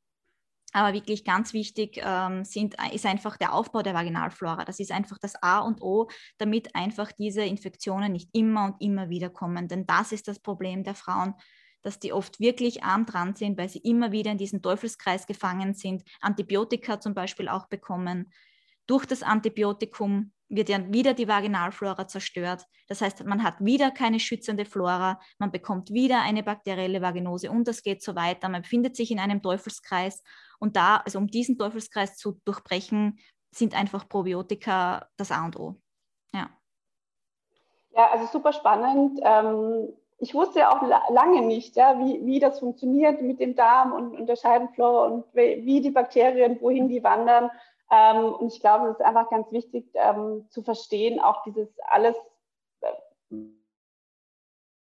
Aber 0.72 0.92
wirklich 0.92 1.24
ganz 1.24 1.52
wichtig 1.52 2.00
ähm, 2.02 2.44
sind, 2.44 2.74
ist 2.92 3.06
einfach 3.06 3.36
der 3.36 3.54
Aufbau 3.54 3.82
der 3.82 3.94
Vaginalflora. 3.94 4.64
Das 4.64 4.80
ist 4.80 4.90
einfach 4.90 5.18
das 5.20 5.40
A 5.40 5.60
und 5.60 5.80
O, 5.82 6.08
damit 6.38 6.74
einfach 6.74 7.12
diese 7.12 7.44
Infektionen 7.44 8.10
nicht 8.10 8.28
immer 8.32 8.64
und 8.64 8.80
immer 8.80 9.08
wieder 9.08 9.30
kommen. 9.30 9.68
Denn 9.68 9.86
das 9.86 10.10
ist 10.10 10.26
das 10.26 10.40
Problem 10.40 10.82
der 10.82 10.96
Frauen, 10.96 11.34
dass 11.84 11.98
die 11.98 12.12
oft 12.12 12.40
wirklich 12.40 12.82
arm 12.82 13.06
dran 13.06 13.36
sind, 13.36 13.58
weil 13.58 13.68
sie 13.68 13.78
immer 13.78 14.10
wieder 14.10 14.32
in 14.32 14.38
diesen 14.38 14.62
Teufelskreis 14.62 15.26
gefangen 15.26 15.74
sind, 15.74 16.02
Antibiotika 16.20 16.98
zum 16.98 17.14
Beispiel 17.14 17.48
auch 17.48 17.66
bekommen. 17.66 18.32
Durch 18.86 19.06
das 19.06 19.22
Antibiotikum 19.22 20.32
wird 20.48 20.68
ja 20.68 20.92
wieder 20.92 21.14
die 21.14 21.28
Vaginalflora 21.28 22.08
zerstört. 22.08 22.64
Das 22.88 23.00
heißt, 23.00 23.24
man 23.24 23.42
hat 23.42 23.64
wieder 23.64 23.90
keine 23.90 24.18
schützende 24.18 24.64
Flora, 24.64 25.20
man 25.38 25.50
bekommt 25.50 25.90
wieder 25.90 26.22
eine 26.22 26.42
bakterielle 26.42 27.02
Vaginose 27.02 27.50
und 27.50 27.68
das 27.68 27.82
geht 27.82 28.02
so 28.02 28.14
weiter. 28.14 28.48
Man 28.48 28.62
befindet 28.62 28.96
sich 28.96 29.10
in 29.10 29.18
einem 29.18 29.42
Teufelskreis 29.42 30.22
und 30.58 30.76
da, 30.76 30.96
also 30.96 31.18
um 31.18 31.26
diesen 31.26 31.58
Teufelskreis 31.58 32.16
zu 32.16 32.40
durchbrechen, 32.44 33.18
sind 33.54 33.74
einfach 33.74 34.08
Probiotika 34.08 35.08
das 35.16 35.30
A 35.30 35.44
und 35.44 35.58
O. 35.58 35.80
Ja. 36.32 36.50
Ja, 37.90 38.10
also 38.10 38.26
super 38.26 38.52
spannend. 38.52 39.20
Ähm, 39.22 39.92
ich 40.24 40.34
wusste 40.34 40.60
ja 40.60 40.70
auch 40.70 40.82
lange 41.10 41.42
nicht, 41.42 41.76
ja, 41.76 41.98
wie, 41.98 42.24
wie 42.24 42.40
das 42.40 42.58
funktioniert 42.58 43.20
mit 43.20 43.40
dem 43.40 43.54
Darm 43.54 43.92
und, 43.92 44.16
und 44.18 44.26
der 44.26 44.36
Scheidenflora 44.36 45.06
und 45.06 45.24
wie 45.34 45.80
die 45.80 45.90
Bakterien, 45.90 46.60
wohin 46.60 46.88
die 46.88 47.04
wandern. 47.04 47.50
Ähm, 47.90 48.34
und 48.34 48.52
ich 48.52 48.60
glaube, 48.60 48.88
es 48.88 48.98
ist 48.98 49.04
einfach 49.04 49.28
ganz 49.28 49.52
wichtig 49.52 49.86
ähm, 49.94 50.46
zu 50.48 50.62
verstehen, 50.62 51.20
auch 51.20 51.42
dieses 51.42 51.68
alles, 51.88 52.16
äh, 52.80 53.36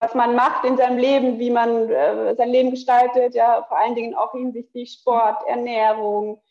was 0.00 0.14
man 0.14 0.34
macht 0.34 0.64
in 0.64 0.76
seinem 0.76 0.98
Leben, 0.98 1.38
wie 1.38 1.50
man 1.50 1.88
äh, 1.88 2.34
sein 2.34 2.48
Leben 2.48 2.70
gestaltet, 2.72 3.34
ja, 3.34 3.62
vor 3.68 3.78
allen 3.78 3.94
Dingen 3.94 4.14
auch 4.14 4.32
hinsichtlich 4.32 4.92
Sport, 4.92 5.46
Ernährung, 5.46 6.36
äh, 6.36 6.49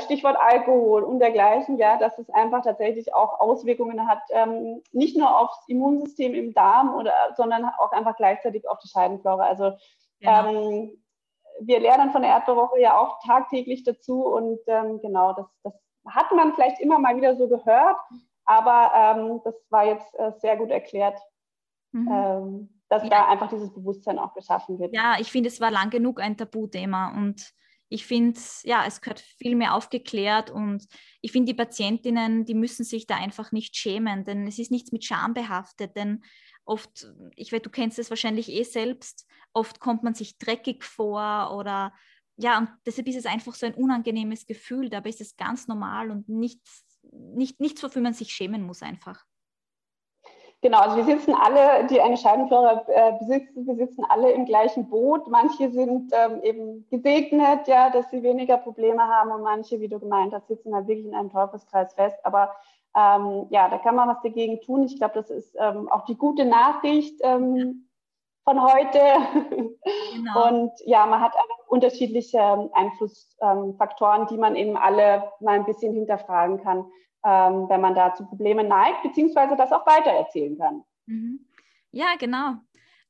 Stichwort 0.00 0.36
Alkohol 0.36 1.04
und 1.04 1.20
dergleichen, 1.20 1.78
ja, 1.78 1.96
dass 1.96 2.18
es 2.18 2.28
einfach 2.30 2.62
tatsächlich 2.62 3.14
auch 3.14 3.38
Auswirkungen 3.38 4.08
hat, 4.08 4.20
ähm, 4.30 4.82
nicht 4.92 5.16
nur 5.16 5.38
aufs 5.38 5.62
Immunsystem 5.68 6.34
im 6.34 6.52
Darm, 6.54 6.94
oder, 6.94 7.12
sondern 7.36 7.64
auch 7.78 7.92
einfach 7.92 8.16
gleichzeitig 8.16 8.68
auf 8.68 8.78
die 8.80 8.88
Scheidenflora. 8.88 9.44
Also 9.44 9.72
genau. 10.18 10.48
ähm, 10.48 11.02
wir 11.60 11.78
lernen 11.78 12.10
von 12.10 12.22
der 12.22 12.32
Erdbeerwoche 12.32 12.80
ja 12.80 12.98
auch 12.98 13.20
tagtäglich 13.24 13.84
dazu 13.84 14.26
und 14.26 14.58
ähm, 14.66 15.00
genau, 15.02 15.34
das, 15.34 15.46
das 15.62 15.74
hat 16.08 16.32
man 16.32 16.54
vielleicht 16.54 16.80
immer 16.80 16.98
mal 16.98 17.16
wieder 17.16 17.36
so 17.36 17.48
gehört, 17.48 17.96
aber 18.46 18.90
ähm, 18.94 19.40
das 19.44 19.54
war 19.70 19.84
jetzt 19.84 20.18
äh, 20.18 20.32
sehr 20.38 20.56
gut 20.56 20.70
erklärt. 20.70 21.18
Mhm. 21.92 22.08
Ähm, 22.10 22.80
dass 22.88 23.04
ja. 23.04 23.08
da 23.08 23.28
einfach 23.28 23.48
dieses 23.48 23.72
Bewusstsein 23.72 24.18
auch 24.18 24.34
geschaffen 24.34 24.78
wird. 24.78 24.92
Ja, 24.94 25.14
ich 25.18 25.30
finde, 25.30 25.48
es 25.48 25.60
war 25.60 25.70
lang 25.70 25.90
genug 25.90 26.20
ein 26.20 26.36
Tabuthema 26.36 27.14
und 27.16 27.54
ich 27.90 28.06
finde, 28.06 28.40
ja, 28.62 28.84
es 28.86 29.00
gehört 29.00 29.20
viel 29.20 29.56
mehr 29.56 29.74
aufgeklärt 29.74 30.48
und 30.48 30.86
ich 31.20 31.32
finde, 31.32 31.52
die 31.52 31.56
Patientinnen, 31.56 32.44
die 32.44 32.54
müssen 32.54 32.84
sich 32.84 33.06
da 33.06 33.16
einfach 33.16 33.50
nicht 33.50 33.76
schämen, 33.76 34.24
denn 34.24 34.46
es 34.46 34.60
ist 34.60 34.70
nichts 34.70 34.92
mit 34.92 35.04
Scham 35.04 35.34
behaftet, 35.34 35.96
denn 35.96 36.22
oft, 36.64 37.12
ich 37.34 37.52
weiß, 37.52 37.62
du 37.62 37.70
kennst 37.70 37.98
es 37.98 38.08
wahrscheinlich 38.08 38.48
eh 38.48 38.62
selbst, 38.62 39.26
oft 39.52 39.80
kommt 39.80 40.04
man 40.04 40.14
sich 40.14 40.38
dreckig 40.38 40.84
vor 40.84 41.56
oder 41.56 41.92
ja, 42.36 42.58
und 42.58 42.70
deshalb 42.86 43.08
ist 43.08 43.16
es 43.16 43.26
einfach 43.26 43.54
so 43.54 43.66
ein 43.66 43.74
unangenehmes 43.74 44.46
Gefühl, 44.46 44.88
dabei 44.88 45.10
ist 45.10 45.20
es 45.20 45.36
ganz 45.36 45.66
normal 45.66 46.12
und 46.12 46.28
nichts, 46.28 46.84
nicht, 47.12 47.58
nichts, 47.58 47.82
wofür 47.82 48.02
man 48.02 48.14
sich 48.14 48.32
schämen 48.32 48.62
muss 48.62 48.82
einfach. 48.82 49.26
Genau, 50.62 50.78
also 50.78 50.96
wir 50.98 51.04
sitzen 51.04 51.34
alle, 51.34 51.86
die 51.86 52.02
eine 52.02 52.18
Scheibenflora 52.18 52.84
äh, 52.88 53.12
besitzen, 53.18 53.66
wir 53.66 53.76
sitzen 53.76 54.04
alle 54.06 54.30
im 54.32 54.44
gleichen 54.44 54.90
Boot. 54.90 55.26
Manche 55.28 55.70
sind 55.70 56.12
ähm, 56.12 56.42
eben 56.42 56.86
gesegnet, 56.90 57.66
ja, 57.66 57.88
dass 57.88 58.10
sie 58.10 58.22
weniger 58.22 58.58
Probleme 58.58 59.02
haben 59.02 59.30
und 59.30 59.42
manche, 59.42 59.80
wie 59.80 59.88
du 59.88 59.98
gemeint 59.98 60.34
hast, 60.34 60.48
sitzen 60.48 60.74
halt 60.74 60.86
wirklich 60.86 61.06
in 61.06 61.14
einem 61.14 61.30
Teufelskreis 61.30 61.94
fest. 61.94 62.18
Aber 62.24 62.54
ähm, 62.94 63.46
ja, 63.48 63.70
da 63.70 63.78
kann 63.78 63.94
man 63.94 64.10
was 64.10 64.20
dagegen 64.22 64.60
tun. 64.60 64.82
Ich 64.82 64.98
glaube, 64.98 65.14
das 65.14 65.30
ist 65.30 65.56
ähm, 65.58 65.88
auch 65.88 66.04
die 66.04 66.16
gute 66.16 66.44
Nachricht 66.44 67.18
ähm, 67.22 67.88
von 68.44 68.62
heute. 68.62 69.00
Genau. 70.14 70.48
Und 70.48 70.72
ja, 70.84 71.06
man 71.06 71.22
hat 71.22 71.32
unterschiedliche 71.68 72.36
ähm, 72.36 72.68
Einflussfaktoren, 72.74 74.26
die 74.26 74.36
man 74.36 74.56
eben 74.56 74.76
alle 74.76 75.32
mal 75.40 75.54
ein 75.54 75.64
bisschen 75.64 75.94
hinterfragen 75.94 76.62
kann 76.62 76.84
ähm, 77.24 77.68
wenn 77.68 77.80
man 77.80 77.94
da 77.94 78.14
zu 78.14 78.26
Problemen 78.26 78.68
neigt, 78.68 79.02
beziehungsweise 79.02 79.56
das 79.56 79.72
auch 79.72 79.86
weitererzählen 79.86 80.58
kann. 80.58 80.84
Mhm. 81.06 81.46
Ja, 81.92 82.14
genau. 82.18 82.56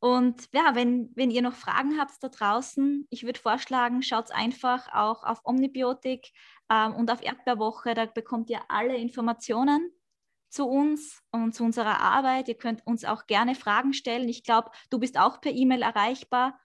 Und 0.01 0.49
ja, 0.55 0.75
wenn, 0.75 1.11
wenn 1.15 1.31
ihr 1.31 1.43
noch 1.43 1.55
Fragen 1.55 1.99
habt 1.99 2.23
da 2.23 2.29
draußen, 2.29 3.07
ich 3.11 3.25
würde 3.25 3.39
vorschlagen, 3.39 4.03
schaut 4.03 4.33
einfach 4.33 4.89
auch 4.95 5.25
auf 5.25 5.43
Omnibiotik 5.45 6.33
ähm, 6.71 6.95
und 6.95 7.11
auf 7.11 7.23
Erdbeerwoche, 7.23 7.93
da 7.95 8.07
bekommt 8.07 8.49
ihr 8.49 8.61
alle 8.69 8.97
Informationen 8.97 9.93
zu 10.49 10.67
uns 10.67 11.23
und 11.31 11.55
zu 11.55 11.65
unserer 11.65 12.01
Arbeit. 12.01 12.49
Ihr 12.49 12.57
könnt 12.57 12.87
uns 12.87 13.05
auch 13.05 13.27
gerne 13.27 13.55
Fragen 13.55 13.93
stellen. 13.93 14.29
Ich 14.29 14.43
glaube, 14.43 14.71
du 14.89 14.99
bist 14.99 15.19
auch 15.19 15.41
per 15.41 15.53
E-Mail 15.53 15.83
erreichbar 15.83 16.59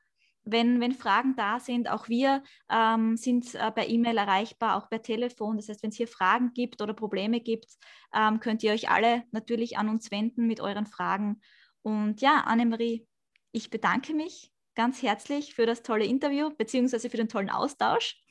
wenn, 0.45 0.79
wenn 0.79 0.93
Fragen 0.93 1.36
da 1.36 1.60
sind, 1.60 1.89
auch 1.89 2.08
wir 2.08 2.43
ähm, 2.69 3.17
sind 3.17 3.53
äh, 3.55 3.71
per 3.71 3.89
E-Mail 3.89 4.17
erreichbar, 4.17 4.77
auch 4.77 4.89
per 4.89 5.01
Telefon. 5.01 5.58
Das 5.58 5.69
heißt, 5.69 5.84
wenn 5.84 5.89
es 5.89 5.97
hier 5.97 6.08
Fragen 6.08 6.53
gibt 6.53 6.81
oder 6.81 6.93
Probleme 6.93 7.41
gibt, 7.41 7.73
ähm, 8.13 8.39
könnt 8.39 8.63
ihr 8.63 8.71
euch 8.71 8.89
alle 8.89 9.23
natürlich 9.31 9.77
an 9.77 9.89
uns 9.89 10.12
wenden 10.12 10.47
mit 10.47 10.62
euren 10.62 10.86
Fragen. 10.86 11.41
Und 11.81 12.21
ja, 12.21 12.41
Annemarie, 12.45 13.08
ich 13.51 13.69
bedanke 13.69 14.13
mich 14.13 14.51
ganz 14.75 15.01
herzlich 15.01 15.55
für 15.55 15.65
das 15.65 15.81
tolle 15.81 16.05
Interview 16.05 16.51
beziehungsweise 16.55 17.10
für 17.10 17.17
den 17.17 17.29
tollen 17.29 17.49
Austausch. 17.49 18.21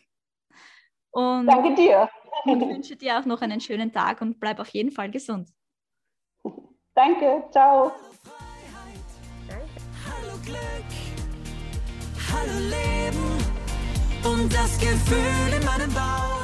Und 1.11 1.47
Danke 1.47 1.75
dir. 1.75 2.09
Ich 2.45 2.53
wünsche 2.53 2.97
dir 2.97 3.19
auch 3.19 3.25
noch 3.25 3.41
einen 3.41 3.61
schönen 3.61 3.93
Tag 3.93 4.21
und 4.21 4.39
bleib 4.39 4.61
auf 4.61 4.69
jeden 4.69 4.91
Fall 4.91 5.11
gesund. 5.11 5.49
Danke, 6.95 7.45
ciao. 7.51 7.93
Hallo 12.35 12.59
Leben 12.59 13.45
und 14.25 14.53
das 14.53 14.79
Gefühl 14.79 15.53
in 15.57 15.65
meinem 15.65 15.93
Bauch. 15.93 16.44